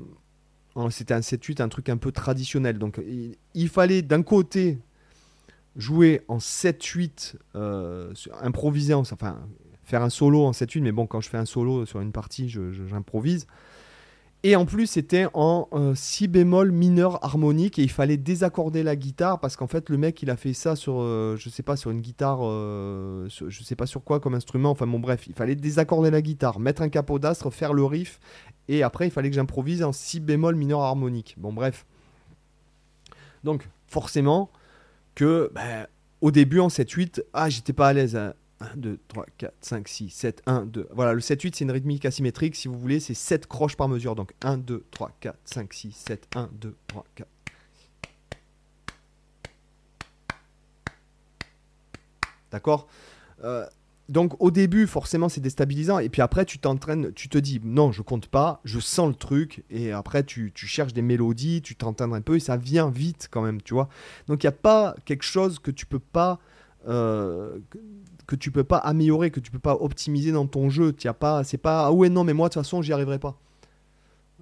c'était 0.90 1.14
un 1.14 1.20
7-8, 1.22 1.60
un 1.60 1.68
truc 1.68 1.88
un 1.88 1.96
peu 1.96 2.12
traditionnel. 2.12 2.78
Donc 2.78 3.00
il, 3.04 3.34
il 3.54 3.68
fallait 3.68 4.02
d'un 4.02 4.22
côté 4.22 4.78
jouer 5.76 6.22
en 6.28 6.38
7-8, 6.38 7.34
euh, 7.56 8.12
improviser, 8.42 8.94
en- 8.94 9.00
enfin 9.00 9.38
faire 9.82 10.02
un 10.02 10.10
solo 10.10 10.44
en 10.44 10.52
7-8, 10.52 10.80
mais 10.82 10.92
bon, 10.92 11.06
quand 11.06 11.20
je 11.20 11.28
fais 11.28 11.36
un 11.36 11.44
solo 11.44 11.84
sur 11.86 12.00
une 12.00 12.12
partie, 12.12 12.48
je- 12.48 12.70
je- 12.72 12.86
j'improvise. 12.86 13.46
Et 14.46 14.56
en 14.56 14.66
plus, 14.66 14.86
c'était 14.86 15.26
en 15.32 15.68
euh, 15.72 15.94
si 15.94 16.28
bémol 16.28 16.70
mineur 16.70 17.24
harmonique 17.24 17.78
et 17.78 17.82
il 17.82 17.90
fallait 17.90 18.18
désaccorder 18.18 18.82
la 18.82 18.94
guitare 18.94 19.40
parce 19.40 19.56
qu'en 19.56 19.66
fait, 19.66 19.88
le 19.88 19.96
mec, 19.96 20.20
il 20.20 20.28
a 20.28 20.36
fait 20.36 20.52
ça 20.52 20.76
sur, 20.76 21.00
euh, 21.00 21.34
je 21.38 21.48
sais 21.48 21.62
pas, 21.62 21.76
sur 21.76 21.90
une 21.90 22.02
guitare, 22.02 22.40
euh, 22.42 23.26
je 23.30 23.62
sais 23.62 23.74
pas 23.74 23.86
sur 23.86 24.04
quoi 24.04 24.20
comme 24.20 24.34
instrument. 24.34 24.70
Enfin, 24.70 24.86
bon, 24.86 24.98
bref, 24.98 25.26
il 25.28 25.32
fallait 25.32 25.56
désaccorder 25.56 26.10
la 26.10 26.20
guitare, 26.20 26.60
mettre 26.60 26.82
un 26.82 26.90
capot 26.90 27.18
d'astre, 27.18 27.50
faire 27.50 27.72
le 27.72 27.86
riff 27.86 28.20
et 28.68 28.82
après, 28.82 29.06
il 29.06 29.10
fallait 29.10 29.30
que 29.30 29.34
j'improvise 29.36 29.82
en 29.82 29.92
si 29.92 30.20
bémol 30.20 30.56
mineur 30.56 30.82
harmonique. 30.82 31.36
Bon, 31.38 31.54
bref. 31.54 31.86
Donc, 33.44 33.66
forcément, 33.86 34.50
que 35.14 35.50
ben, 35.54 35.86
au 36.20 36.30
début, 36.30 36.60
en 36.60 36.68
7-8, 36.68 37.22
ah, 37.32 37.48
j'étais 37.48 37.72
pas 37.72 37.88
à 37.88 37.92
l'aise. 37.94 38.14
hein. 38.14 38.34
1, 38.60 38.76
2, 38.76 38.98
3, 39.08 39.26
4, 39.38 39.54
5, 39.60 39.88
6, 39.88 40.10
7, 40.10 40.42
1, 40.46 40.66
2. 40.66 40.88
Voilà, 40.92 41.12
le 41.12 41.20
7-8, 41.20 41.54
c'est 41.54 41.64
une 41.64 41.70
rythmique 41.70 42.04
asymétrique. 42.04 42.56
Si 42.56 42.68
vous 42.68 42.78
voulez, 42.78 43.00
c'est 43.00 43.14
7 43.14 43.46
croches 43.46 43.76
par 43.76 43.88
mesure. 43.88 44.14
Donc 44.14 44.32
1, 44.42 44.58
2, 44.58 44.84
3, 44.90 45.12
4, 45.20 45.38
5, 45.44 45.72
6, 45.72 45.92
7, 45.92 46.28
1, 46.36 46.50
2, 46.52 46.76
3, 46.86 47.04
4. 47.14 47.28
D'accord? 52.50 52.86
Euh, 53.42 53.66
Donc 54.08 54.36
au 54.38 54.50
début, 54.50 54.86
forcément, 54.86 55.28
c'est 55.28 55.40
déstabilisant. 55.40 55.98
Et 55.98 56.08
puis 56.08 56.22
après, 56.22 56.44
tu 56.44 56.58
t'entraînes, 56.58 57.12
tu 57.14 57.28
te 57.28 57.38
dis, 57.38 57.60
non, 57.64 57.90
je 57.90 58.02
compte 58.02 58.28
pas, 58.28 58.60
je 58.64 58.78
sens 58.78 59.08
le 59.08 59.14
truc. 59.14 59.64
Et 59.70 59.92
après, 59.92 60.22
tu, 60.24 60.52
tu 60.54 60.66
cherches 60.66 60.92
des 60.92 61.02
mélodies, 61.02 61.62
tu 61.62 61.74
t'entraînes 61.74 62.12
un 62.12 62.20
peu 62.20 62.36
et 62.36 62.40
ça 62.40 62.56
vient 62.56 62.90
vite 62.90 63.28
quand 63.30 63.42
même, 63.42 63.62
tu 63.62 63.74
vois? 63.74 63.88
Donc 64.28 64.44
il 64.44 64.46
n'y 64.46 64.48
a 64.48 64.52
pas 64.52 64.94
quelque 65.04 65.24
chose 65.24 65.58
que 65.58 65.70
tu 65.70 65.86
peux 65.86 65.98
pas... 65.98 66.38
euh, 66.88 67.58
que- 68.26 68.36
tu 68.36 68.50
peux 68.50 68.64
pas 68.64 68.78
améliorer, 68.78 69.30
que 69.30 69.40
tu 69.40 69.50
peux 69.50 69.58
pas 69.58 69.74
optimiser 69.80 70.32
dans 70.32 70.46
ton 70.46 70.70
jeu. 70.70 70.92
Tu 70.92 71.08
as 71.08 71.14
pas, 71.14 71.44
c'est 71.44 71.58
pas 71.58 71.86
ah 71.86 71.92
ouais 71.92 72.08
non 72.08 72.24
mais 72.24 72.32
moi 72.32 72.48
de 72.48 72.54
toute 72.54 72.62
façon 72.62 72.82
j'y 72.82 72.92
arriverai 72.92 73.18
pas. 73.18 73.38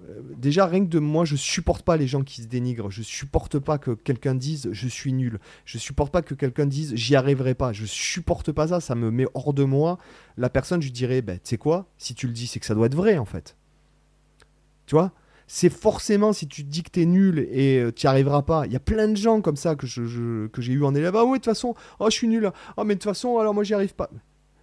Euh, 0.09 0.21
déjà 0.37 0.65
rien 0.65 0.81
que 0.83 0.89
de 0.89 0.99
moi 0.99 1.23
je 1.25 1.35
supporte 1.35 1.83
pas 1.83 1.95
les 1.97 2.07
gens 2.07 2.23
qui 2.23 2.41
se 2.41 2.47
dénigrent. 2.47 2.89
Je 2.89 3.03
supporte 3.03 3.59
pas 3.59 3.77
que 3.77 3.91
quelqu'un 3.91 4.35
dise 4.35 4.69
je 4.71 4.87
suis 4.87 5.13
nul. 5.13 5.39
Je 5.65 5.77
supporte 5.77 6.11
pas 6.11 6.21
que 6.21 6.33
quelqu'un 6.33 6.65
dise 6.65 6.95
j'y 6.95 7.15
arriverai 7.15 7.53
pas. 7.53 7.71
Je 7.73 7.85
supporte 7.85 8.51
pas 8.51 8.69
ça. 8.69 8.79
Ça 8.79 8.95
me 8.95 9.11
met 9.11 9.27
hors 9.35 9.53
de 9.53 9.63
moi. 9.63 9.99
La 10.37 10.49
personne 10.49 10.81
je 10.81 10.91
dirais 10.91 11.21
ben 11.21 11.35
tu 11.35 11.49
sais 11.49 11.57
quoi? 11.57 11.85
Si 11.97 12.15
tu 12.15 12.25
le 12.27 12.33
dis 12.33 12.47
c'est 12.47 12.59
que 12.59 12.65
ça 12.65 12.73
doit 12.75 12.87
être 12.87 12.95
vrai 12.95 13.17
en 13.17 13.25
fait. 13.25 13.55
Tu 14.87 14.95
vois? 14.95 15.11
C'est 15.47 15.69
forcément 15.69 16.33
si 16.33 16.47
tu 16.47 16.63
te 16.63 16.69
dis 16.69 16.83
que 16.83 16.89
t'es 16.91 17.05
nul 17.05 17.39
et 17.51 17.85
tu 17.95 18.05
n'y 18.05 18.09
arriveras 18.09 18.41
pas. 18.43 18.65
Il 18.65 18.73
y 18.73 18.75
a 18.75 18.79
plein 18.79 19.07
de 19.07 19.15
gens 19.17 19.41
comme 19.41 19.55
ça 19.57 19.75
que 19.75 19.85
je, 19.87 20.05
je- 20.05 20.47
que 20.47 20.61
j'ai 20.61 20.73
eu 20.73 20.83
en 20.83 20.95
élève. 20.95 21.15
Ah 21.15 21.25
ouais, 21.25 21.31
de 21.39 21.43
toute 21.43 21.45
façon, 21.45 21.75
oh 21.99 22.05
je 22.09 22.15
suis 22.15 22.27
nul. 22.27 22.51
Oh 22.77 22.83
mais 22.83 22.95
de 22.95 22.99
toute 22.99 23.09
façon, 23.11 23.37
alors 23.37 23.53
moi 23.53 23.63
j'y 23.63 23.73
arrive 23.73 23.93
pas. 23.93 24.09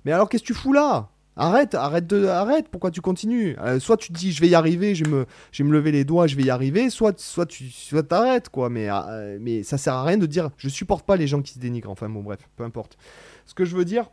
Mais 0.04 0.12
alors 0.12 0.28
qu'est-ce 0.28 0.42
que 0.42 0.48
tu 0.48 0.54
fous 0.54 0.72
là? 0.72 1.10
Arrête, 1.36 1.74
arrête 1.74 2.06
de, 2.06 2.26
arrête. 2.26 2.68
Pourquoi 2.68 2.90
tu 2.90 3.00
continues? 3.00 3.56
Euh, 3.60 3.78
Soit 3.78 3.96
tu 3.96 4.08
te 4.12 4.18
dis 4.18 4.32
je 4.32 4.40
vais 4.40 4.48
y 4.48 4.54
arriver, 4.54 4.94
je 4.94 5.04
vais 5.04 5.10
me, 5.10 5.26
je 5.52 5.62
me 5.62 5.72
lever 5.72 5.92
les 5.92 6.04
doigts, 6.04 6.26
je 6.26 6.36
vais 6.36 6.42
y 6.42 6.50
arriver. 6.50 6.90
Soit, 6.90 7.18
soit 7.20 7.46
tu, 7.46 7.70
soit 7.70 8.02
t'arrêtes 8.02 8.48
quoi. 8.48 8.68
Mais, 8.68 8.88
euh, 8.90 9.38
mais 9.40 9.62
ça 9.62 9.78
sert 9.78 9.94
à 9.94 10.04
rien 10.04 10.18
de 10.18 10.26
dire 10.26 10.50
je 10.58 10.68
supporte 10.68 11.06
pas 11.06 11.16
les 11.16 11.26
gens 11.26 11.40
qui 11.40 11.54
se 11.54 11.58
dénigrent. 11.58 11.90
Enfin 11.90 12.08
bon 12.08 12.22
bref, 12.22 12.40
peu 12.56 12.64
importe. 12.64 12.98
Ce 13.46 13.54
que 13.54 13.64
je 13.64 13.76
veux 13.76 13.84
dire, 13.84 14.10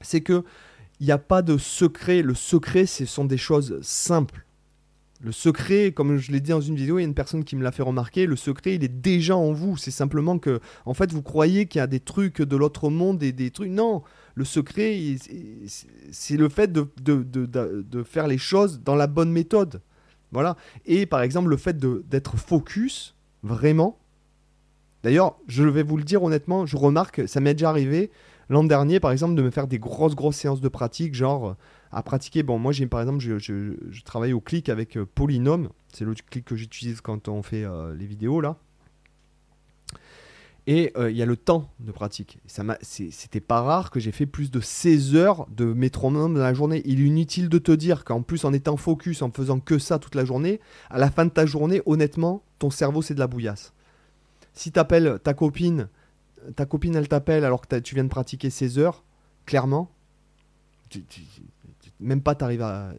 c'est 0.00 0.20
que 0.20 0.42
il 1.00 1.06
n'y 1.06 1.12
a 1.12 1.18
pas 1.18 1.42
de 1.42 1.56
secret. 1.58 2.22
Le 2.22 2.34
secret, 2.34 2.86
ce 2.86 3.06
sont 3.06 3.24
des 3.24 3.38
choses 3.38 3.78
simples. 3.82 4.44
Le 5.24 5.30
secret, 5.30 5.92
comme 5.92 6.16
je 6.16 6.32
l'ai 6.32 6.40
dit 6.40 6.50
dans 6.50 6.60
une 6.60 6.74
vidéo, 6.74 6.98
il 6.98 7.02
y 7.02 7.04
a 7.04 7.06
une 7.06 7.14
personne 7.14 7.44
qui 7.44 7.54
me 7.54 7.62
l'a 7.62 7.70
fait 7.70 7.84
remarquer, 7.84 8.26
le 8.26 8.34
secret, 8.34 8.74
il 8.74 8.82
est 8.82 8.88
déjà 8.88 9.36
en 9.36 9.52
vous. 9.52 9.76
C'est 9.76 9.92
simplement 9.92 10.40
que, 10.40 10.58
en 10.84 10.94
fait, 10.94 11.12
vous 11.12 11.22
croyez 11.22 11.66
qu'il 11.66 11.78
y 11.78 11.82
a 11.82 11.86
des 11.86 12.00
trucs 12.00 12.42
de 12.42 12.56
l'autre 12.56 12.90
monde 12.90 13.22
et 13.22 13.30
des 13.30 13.52
trucs. 13.52 13.70
Non, 13.70 14.02
le 14.34 14.44
secret, 14.44 14.98
c'est 16.10 16.36
le 16.36 16.48
fait 16.48 16.72
de, 16.72 16.88
de- 17.00 18.02
faire 18.02 18.26
les 18.26 18.38
choses 18.38 18.80
dans 18.82 18.96
la 18.96 19.06
bonne 19.06 19.30
méthode. 19.30 19.80
Voilà. 20.32 20.56
Et 20.86 21.06
par 21.06 21.22
exemple, 21.22 21.50
le 21.50 21.56
fait 21.56 21.78
d'être 21.78 22.36
focus, 22.36 23.14
vraiment. 23.44 23.98
D'ailleurs, 25.04 25.36
je 25.46 25.62
vais 25.62 25.84
vous 25.84 25.98
le 25.98 26.04
dire 26.04 26.24
honnêtement, 26.24 26.66
je 26.66 26.76
remarque, 26.76 27.28
ça 27.28 27.38
m'est 27.38 27.54
déjà 27.54 27.68
arrivé 27.68 28.10
l'an 28.48 28.64
dernier, 28.64 28.98
par 28.98 29.12
exemple, 29.12 29.36
de 29.36 29.42
me 29.42 29.50
faire 29.50 29.68
des 29.68 29.78
grosses, 29.78 30.16
grosses 30.16 30.36
séances 30.36 30.60
de 30.60 30.68
pratique, 30.68 31.14
genre 31.14 31.56
à 31.92 32.02
pratiquer. 32.02 32.42
Bon, 32.42 32.58
moi, 32.58 32.72
j'ai 32.72 32.86
par 32.86 33.00
exemple, 33.00 33.20
je, 33.20 33.38
je- 33.38 34.02
travaille 34.04 34.32
au 34.32 34.40
clic 34.40 34.68
avec 34.68 34.96
euh, 34.96 35.06
Polynôme. 35.06 35.68
C'est 35.92 36.04
le 36.04 36.14
clic 36.14 36.44
que 36.44 36.56
j'utilise 36.56 37.00
quand 37.00 37.28
on 37.28 37.42
fait 37.42 37.64
euh, 37.64 37.94
les 37.94 38.06
vidéos 38.06 38.40
là. 38.40 38.56
Et 40.68 40.92
euh, 40.96 41.10
il 41.10 41.16
y 41.16 41.22
a 41.22 41.26
le 41.26 41.36
temps 41.36 41.70
de 41.80 41.90
pratique. 41.90 42.38
C'était 42.82 43.40
pas 43.40 43.62
rare 43.62 43.90
que 43.90 43.98
j'ai 43.98 44.12
fait 44.12 44.26
plus 44.26 44.50
de 44.50 44.60
16 44.60 45.16
heures 45.16 45.46
de 45.50 45.64
métronome 45.64 46.34
dans 46.34 46.40
la 46.40 46.54
journée. 46.54 46.82
Il 46.84 47.00
est 47.00 47.06
inutile 47.06 47.48
de 47.48 47.58
te 47.58 47.72
dire 47.72 48.04
qu'en 48.04 48.22
plus, 48.22 48.44
en 48.44 48.52
étant 48.52 48.76
focus, 48.76 49.22
en 49.22 49.32
faisant 49.32 49.58
que 49.58 49.78
ça 49.80 49.98
toute 49.98 50.14
la 50.14 50.24
journée, 50.24 50.60
à 50.88 50.98
la 50.98 51.10
fin 51.10 51.24
de 51.24 51.30
ta 51.30 51.46
journée, 51.46 51.82
honnêtement, 51.84 52.44
ton 52.60 52.70
cerveau, 52.70 53.02
c'est 53.02 53.14
de 53.14 53.18
la 53.18 53.26
bouillasse. 53.26 53.72
Si 54.54 54.70
t'appelles 54.70 55.18
ta 55.24 55.34
copine, 55.34 55.88
ta 56.54 56.64
copine, 56.64 56.94
elle 56.94 57.08
t'appelle 57.08 57.44
alors 57.44 57.66
que 57.66 57.78
tu 57.80 57.96
viens 57.96 58.04
de 58.04 58.08
pratiquer 58.08 58.48
16 58.48 58.78
heures, 58.78 59.02
clairement, 59.46 59.90
même 62.02 62.22
pas 62.22 62.34
t'arrives 62.34 62.62
à... 62.62 62.92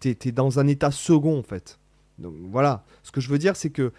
T'es 0.00 0.16
es 0.24 0.32
dans 0.32 0.58
un 0.58 0.66
état 0.66 0.90
second, 0.90 1.38
en 1.38 1.42
fait. 1.42 1.78
Donc 2.18 2.34
voilà, 2.50 2.84
ce 3.02 3.10
que 3.10 3.20
je 3.20 3.28
veux 3.28 3.38
dire, 3.38 3.56
c'est 3.56 3.70
que 3.70 3.92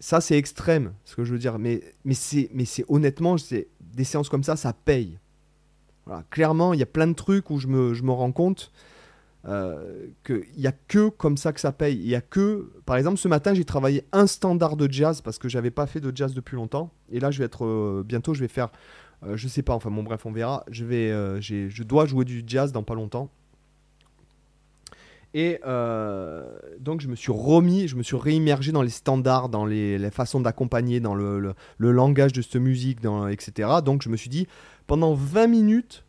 ça, 0.00 0.20
c'est 0.20 0.36
extrême, 0.36 0.92
ce 1.04 1.16
que 1.16 1.24
je 1.24 1.32
veux 1.32 1.38
dire. 1.38 1.58
Mais, 1.58 1.82
mais 2.04 2.14
c'est 2.14 2.84
honnêtement, 2.88 3.36
des 3.80 4.04
séances 4.04 4.28
comme 4.28 4.44
ça, 4.44 4.56
ça 4.56 4.72
paye. 4.72 5.18
Voilà, 6.06 6.24
clairement, 6.30 6.72
il 6.74 6.80
y 6.80 6.82
a 6.82 6.86
plein 6.86 7.06
de 7.06 7.12
trucs 7.12 7.50
où 7.50 7.58
je 7.58 7.66
me, 7.66 7.92
je 7.94 8.02
me 8.02 8.12
rends 8.12 8.32
compte 8.32 8.72
euh, 9.46 10.06
qu'il 10.24 10.44
n'y 10.56 10.66
a 10.66 10.72
que 10.72 11.08
comme 11.08 11.36
ça 11.36 11.52
que 11.52 11.60
ça 11.60 11.72
paye. 11.72 11.96
Il 11.96 12.08
y 12.08 12.14
a 12.14 12.20
que, 12.20 12.72
par 12.86 12.96
exemple, 12.96 13.18
ce 13.18 13.28
matin, 13.28 13.54
j'ai 13.54 13.64
travaillé 13.64 14.04
un 14.12 14.26
standard 14.26 14.76
de 14.76 14.90
jazz 14.90 15.20
parce 15.20 15.38
que 15.38 15.48
j'avais 15.48 15.70
pas 15.70 15.86
fait 15.86 16.00
de 16.00 16.14
jazz 16.14 16.34
depuis 16.34 16.56
longtemps. 16.56 16.92
Et 17.10 17.20
là, 17.20 17.30
je 17.30 17.38
vais 17.38 17.44
être 17.44 17.64
euh, 17.64 18.02
bientôt, 18.06 18.34
je 18.34 18.40
vais 18.40 18.48
faire, 18.48 18.70
euh, 19.24 19.36
je 19.36 19.48
sais 19.48 19.62
pas, 19.62 19.74
enfin 19.74 19.90
bon, 19.90 20.02
bref, 20.02 20.24
on 20.26 20.32
verra. 20.32 20.64
Je 20.70 20.84
vais, 20.84 21.10
euh, 21.10 21.40
je 21.40 21.82
dois 21.82 22.06
jouer 22.06 22.24
du 22.24 22.42
jazz 22.46 22.72
dans 22.72 22.82
pas 22.82 22.94
longtemps. 22.94 23.30
Et 25.34 25.60
euh, 25.66 26.58
donc, 26.80 27.00
je 27.00 27.08
me 27.08 27.14
suis 27.14 27.32
remis, 27.32 27.88
je 27.88 27.96
me 27.96 28.02
suis 28.02 28.16
réimmergé 28.16 28.72
dans 28.72 28.82
les 28.82 28.90
standards, 28.90 29.48
dans 29.48 29.66
les, 29.66 30.10
façons 30.10 30.40
d'accompagner, 30.40 31.00
dans 31.00 31.14
le, 31.14 31.54
langage 31.78 32.32
de 32.32 32.42
cette 32.42 32.56
musique, 32.56 32.98
etc. 33.30 33.68
Donc, 33.84 34.02
je 34.02 34.08
me 34.08 34.16
suis 34.16 34.30
dit, 34.30 34.46
pendant 34.86 35.14
20 35.14 35.46
minutes, 35.46 36.04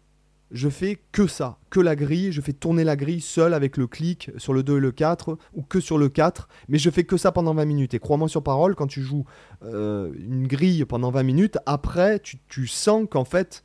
je 0.51 0.69
fais 0.69 0.99
que 1.11 1.27
ça, 1.27 1.59
que 1.69 1.79
la 1.79 1.95
grille, 1.95 2.31
je 2.31 2.41
fais 2.41 2.53
tourner 2.53 2.83
la 2.83 2.95
grille 2.95 3.21
seul 3.21 3.53
avec 3.53 3.77
le 3.77 3.85
clic 3.85 4.31
sur 4.37 4.53
le 4.53 4.63
2 4.63 4.77
et 4.77 4.79
le 4.79 4.91
4, 4.91 5.37
ou 5.53 5.61
que 5.61 5.79
sur 5.79 5.97
le 5.97 6.09
4, 6.09 6.47
mais 6.69 6.79
je 6.79 6.89
fais 6.89 7.03
que 7.03 7.17
ça 7.17 7.31
pendant 7.31 7.53
20 7.53 7.65
minutes. 7.65 7.93
Et 7.93 7.99
crois-moi 7.99 8.27
sur 8.27 8.41
parole, 8.41 8.73
quand 8.73 8.87
tu 8.87 9.01
joues 9.01 9.25
euh, 9.63 10.11
une 10.17 10.47
grille 10.47 10.85
pendant 10.85 11.11
20 11.11 11.23
minutes, 11.23 11.57
après, 11.65 12.19
tu, 12.19 12.37
tu 12.47 12.65
sens 12.65 13.05
qu'en 13.09 13.25
fait, 13.25 13.63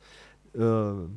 euh, 0.59 1.07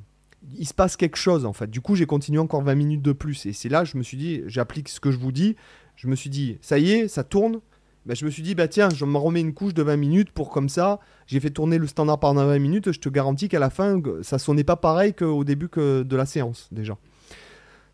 il 0.57 0.67
se 0.67 0.75
passe 0.75 0.97
quelque 0.97 1.17
chose, 1.17 1.45
en 1.45 1.53
fait. 1.53 1.71
Du 1.71 1.81
coup, 1.81 1.95
j'ai 1.95 2.07
continué 2.07 2.39
encore 2.39 2.63
20 2.63 2.75
minutes 2.75 3.03
de 3.03 3.13
plus. 3.13 3.47
Et 3.47 3.53
c'est 3.53 3.69
là, 3.69 3.85
je 3.85 3.97
me 3.97 4.03
suis 4.03 4.17
dit, 4.17 4.43
j'applique 4.47 4.89
ce 4.89 5.01
que 5.01 5.11
je 5.11 5.19
vous 5.19 5.33
dis, 5.33 5.57
je 5.97 6.09
me 6.09 6.15
suis 6.15 6.31
dit, 6.31 6.59
ça 6.61 6.79
y 6.79 6.93
est, 6.93 7.09
ça 7.09 7.25
tourne. 7.25 7.61
Ben, 8.07 8.15
je 8.15 8.25
me 8.25 8.31
suis 8.31 8.43
dit, 8.43 8.55
bah 8.55 8.69
tiens, 8.69 8.89
je 8.89 9.05
me 9.05 9.19
remets 9.19 9.41
une 9.41 9.53
couche 9.53 9.75
de 9.75 9.83
20 9.83 9.97
minutes 9.97 10.31
pour 10.31 10.51
comme 10.51 10.71
ça, 10.71 10.99
j'ai 11.27 11.41
fait 11.41 11.51
tourner 11.51 11.77
le 11.77 11.87
standard 11.87 12.19
pendant 12.19 12.47
20 12.47 12.59
minutes, 12.59 12.93
je 12.93 13.01
te 13.01 13.11
garantis 13.11 13.49
qu'à 13.49 13.59
la 13.59 13.69
fin, 13.69 14.01
ça 14.23 14.39
sonnait 14.39 14.65
pas 14.65 14.77
pareil 14.77 15.13
qu'au 15.13 15.45
début 15.45 15.69
de 15.77 16.17
la 16.17 16.25
séance, 16.25 16.69
déjà. 16.73 16.97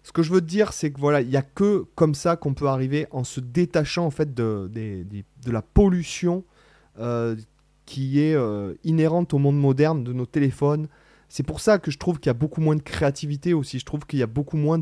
Ce 0.04 0.12
que 0.12 0.22
je 0.22 0.32
veux 0.32 0.40
te 0.40 0.46
dire, 0.46 0.72
c'est 0.72 0.92
que 0.92 1.00
voilà, 1.00 1.22
il 1.22 1.28
n'y 1.28 1.36
a 1.36 1.42
que 1.42 1.86
comme 1.94 2.14
ça 2.14 2.36
qu'on 2.36 2.54
peut 2.54 2.68
arriver 2.68 3.06
en 3.10 3.24
se 3.24 3.40
détachant 3.40 4.04
en 4.04 4.10
fait 4.10 4.34
de 4.34 4.70
la 5.46 5.62
pollution 5.62 6.44
euh, 7.00 7.34
qui 7.86 8.20
est 8.20 8.34
euh, 8.34 8.74
inhérente 8.84 9.34
au 9.34 9.38
monde 9.38 9.58
moderne 9.58 10.04
de 10.04 10.12
nos 10.12 10.26
téléphones. 10.26 10.88
C'est 11.34 11.42
pour 11.42 11.58
ça 11.58 11.80
que 11.80 11.90
je 11.90 11.98
trouve 11.98 12.20
qu'il 12.20 12.28
y 12.28 12.30
a 12.30 12.34
beaucoup 12.34 12.60
moins 12.60 12.76
de 12.76 12.80
créativité 12.80 13.54
aussi. 13.54 13.80
Je 13.80 13.84
trouve 13.84 14.06
qu'il 14.06 14.20
y 14.20 14.22
a 14.22 14.28
beaucoup 14.28 14.56
moins 14.56 14.80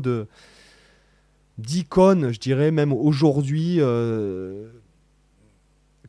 d'icônes, 1.57 2.31
je 2.31 2.39
dirais 2.39 2.69
même 2.69 2.93
aujourd'hui, 2.93 3.77
euh, 3.79 4.69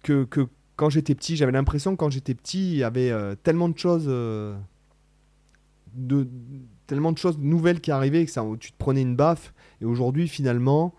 que, 0.02 0.24
que 0.24 0.46
quand 0.76 0.90
j'étais 0.90 1.14
petit. 1.14 1.36
J'avais 1.36 1.52
l'impression 1.52 1.92
que 1.92 1.96
quand 1.96 2.10
j'étais 2.10 2.34
petit, 2.34 2.72
il 2.72 2.76
y 2.76 2.82
avait 2.82 3.10
euh, 3.10 3.34
tellement 3.42 3.70
de 3.70 3.78
choses, 3.78 4.04
euh, 4.06 4.54
de, 5.94 6.28
tellement 6.86 7.12
de 7.12 7.16
choses 7.16 7.38
nouvelles 7.38 7.80
qui 7.80 7.90
arrivaient 7.90 8.26
que 8.26 8.30
ça, 8.30 8.44
tu 8.60 8.70
te 8.70 8.76
prenais 8.76 9.00
une 9.00 9.16
baffe. 9.16 9.54
Et 9.80 9.86
aujourd'hui, 9.86 10.28
finalement, 10.28 10.94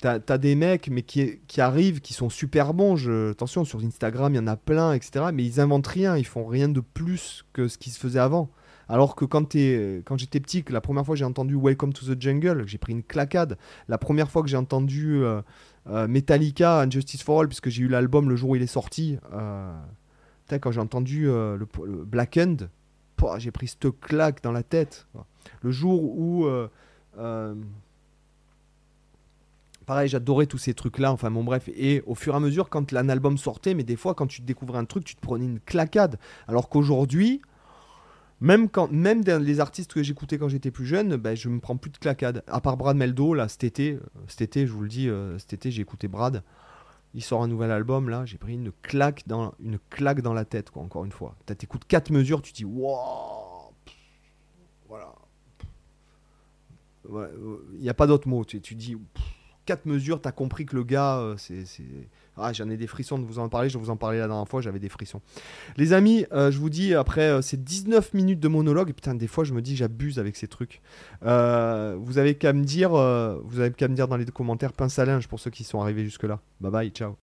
t'as 0.00 0.18
as 0.28 0.38
des 0.38 0.54
mecs 0.54 0.88
mais 0.90 1.02
qui, 1.02 1.40
qui 1.46 1.60
arrivent, 1.60 2.00
qui 2.00 2.14
sont 2.14 2.28
super 2.28 2.74
bons. 2.74 3.08
Attention, 3.30 3.64
sur 3.64 3.80
Instagram, 3.80 4.34
il 4.34 4.36
y 4.38 4.40
en 4.40 4.46
a 4.46 4.56
plein, 4.56 4.92
etc. 4.92 5.26
Mais 5.32 5.44
ils 5.44 5.60
inventent 5.60 5.86
rien, 5.86 6.16
ils 6.16 6.26
font 6.26 6.46
rien 6.46 6.68
de 6.68 6.80
plus 6.80 7.44
que 7.52 7.68
ce 7.68 7.78
qui 7.78 7.90
se 7.90 7.98
faisait 7.98 8.18
avant. 8.18 8.50
Alors 8.90 9.14
que 9.14 9.24
quand, 9.24 9.54
quand 9.54 10.16
j'étais 10.16 10.40
petit, 10.40 10.64
la 10.68 10.80
première 10.80 11.06
fois 11.06 11.14
que 11.14 11.18
j'ai 11.20 11.24
entendu 11.24 11.54
Welcome 11.54 11.92
to 11.92 12.12
the 12.12 12.20
Jungle, 12.20 12.64
j'ai 12.66 12.76
pris 12.76 12.92
une 12.92 13.04
claquade. 13.04 13.56
La 13.86 13.98
première 13.98 14.28
fois 14.28 14.42
que 14.42 14.48
j'ai 14.48 14.56
entendu 14.56 15.22
euh, 15.22 15.42
euh, 15.88 16.08
Metallica, 16.08 16.88
Justice 16.90 17.22
for 17.22 17.40
All, 17.40 17.46
puisque 17.46 17.68
j'ai 17.68 17.82
eu 17.82 17.88
l'album 17.88 18.28
le 18.28 18.34
jour 18.34 18.50
où 18.50 18.56
il 18.56 18.62
est 18.62 18.66
sorti, 18.66 19.16
euh, 19.32 19.72
quand 20.60 20.72
j'ai 20.72 20.80
entendu 20.80 21.28
euh, 21.28 21.56
le, 21.56 21.68
le 21.86 22.04
Blackened, 22.04 22.68
pouah, 23.16 23.38
j'ai 23.38 23.52
pris 23.52 23.68
cette 23.68 23.88
claque 24.00 24.42
dans 24.42 24.52
la 24.52 24.64
tête. 24.64 25.06
Le 25.62 25.70
jour 25.70 26.02
où. 26.02 26.48
Euh, 29.90 29.92
euh, 29.92 29.94
pareil, 29.94 30.08
j'adorais 30.08 30.46
tous 30.46 30.58
ces 30.58 30.74
trucs-là, 30.74 31.12
enfin 31.12 31.30
bon 31.30 31.44
bref, 31.44 31.68
et 31.74 32.02
au 32.06 32.14
fur 32.14 32.34
et 32.34 32.36
à 32.36 32.40
mesure, 32.40 32.68
quand 32.68 32.92
un 32.92 33.08
album 33.08 33.38
sortait, 33.38 33.74
mais 33.74 33.82
des 33.84 33.96
fois, 33.96 34.14
quand 34.14 34.26
tu 34.26 34.42
découvrais 34.42 34.78
un 34.78 34.84
truc, 34.84 35.04
tu 35.04 35.16
te 35.16 35.20
prenais 35.20 35.44
une 35.46 35.60
claquade. 35.60 36.18
Alors 36.48 36.68
qu'aujourd'hui, 36.68 37.42
même, 38.40 38.70
quand, 38.70 38.90
même 38.90 39.22
les 39.22 39.60
artistes 39.60 39.92
que 39.92 40.02
j'écoutais 40.02 40.38
quand 40.38 40.48
j'étais 40.48 40.70
plus 40.70 40.86
jeune, 40.86 41.16
ben, 41.16 41.36
je 41.36 41.48
me 41.48 41.60
prends 41.60 41.76
plus 41.76 41.90
de 41.90 41.98
claquades. 41.98 42.42
À 42.46 42.60
part 42.60 42.76
Brad 42.76 42.96
Meldo, 42.96 43.34
là, 43.34 43.48
cet 43.48 43.64
été, 43.64 43.94
euh, 43.94 44.00
cet 44.28 44.40
été, 44.40 44.66
je 44.66 44.72
vous 44.72 44.80
le 44.82 44.88
dis, 44.88 45.08
euh, 45.08 45.38
cet 45.38 45.52
été, 45.52 45.70
j'ai 45.70 45.82
écouté 45.82 46.08
Brad. 46.08 46.42
Il 47.12 47.22
sort 47.22 47.42
un 47.42 47.48
nouvel 47.48 47.70
album, 47.70 48.08
là, 48.08 48.24
j'ai 48.24 48.38
pris 48.38 48.54
une 48.54 48.72
claque 48.82 49.24
dans, 49.26 49.52
une 49.60 49.78
claque 49.90 50.22
dans 50.22 50.32
la 50.32 50.44
tête, 50.44 50.70
quoi, 50.70 50.82
encore 50.82 51.04
une 51.04 51.12
fois. 51.12 51.36
T'as- 51.44 51.56
T'écoutes 51.56 51.84
quatre 51.84 52.10
mesures, 52.10 52.40
tu 52.40 52.52
te 52.52 52.58
dis, 52.58 52.64
pff, 52.64 53.94
voilà. 54.88 55.14
Il 57.74 57.80
n'y 57.80 57.88
a 57.88 57.94
pas 57.94 58.06
d'autre 58.06 58.28
mot. 58.28 58.44
Tu, 58.44 58.60
tu 58.60 58.76
dis, 58.76 58.96
quatre 59.70 59.86
mesures, 59.86 60.20
t'as 60.20 60.32
compris 60.32 60.66
que 60.66 60.74
le 60.74 60.82
gars, 60.82 61.18
euh, 61.18 61.36
c'est. 61.36 61.64
Ah, 62.36 62.52
j'en 62.52 62.68
ai 62.70 62.76
des 62.76 62.88
frissons 62.88 63.20
de 63.20 63.24
vous 63.24 63.38
en 63.38 63.48
parler, 63.48 63.68
je 63.68 63.78
vous 63.78 63.88
en 63.88 63.96
parlais 63.96 64.18
la 64.18 64.26
dernière 64.26 64.48
fois, 64.48 64.60
j'avais 64.60 64.80
des 64.80 64.88
frissons. 64.88 65.20
Les 65.76 65.92
amis, 65.92 66.26
euh, 66.32 66.50
je 66.50 66.58
vous 66.58 66.70
dis, 66.70 66.92
après 66.92 67.28
euh, 67.28 67.40
ces 67.40 67.56
19 67.56 68.12
minutes 68.14 68.40
de 68.40 68.48
monologue, 68.48 68.92
putain, 68.92 69.14
des 69.14 69.28
fois, 69.28 69.44
je 69.44 69.54
me 69.54 69.62
dis, 69.62 69.76
j'abuse 69.76 70.18
avec 70.18 70.34
ces 70.34 70.48
trucs. 70.48 70.82
Vous 71.22 72.18
avez 72.18 72.34
qu'à 72.34 72.52
me 72.52 72.64
dire, 72.64 72.90
vous 72.90 73.60
avez 73.60 73.70
qu'à 73.70 73.86
me 73.86 73.94
dire 73.94 74.08
dans 74.08 74.16
les 74.16 74.24
commentaires, 74.24 74.72
pince 74.72 74.98
à 74.98 75.04
linge 75.04 75.28
pour 75.28 75.38
ceux 75.38 75.50
qui 75.50 75.62
sont 75.62 75.80
arrivés 75.80 76.02
jusque-là. 76.04 76.40
Bye 76.60 76.72
bye, 76.72 76.90
ciao. 76.90 77.29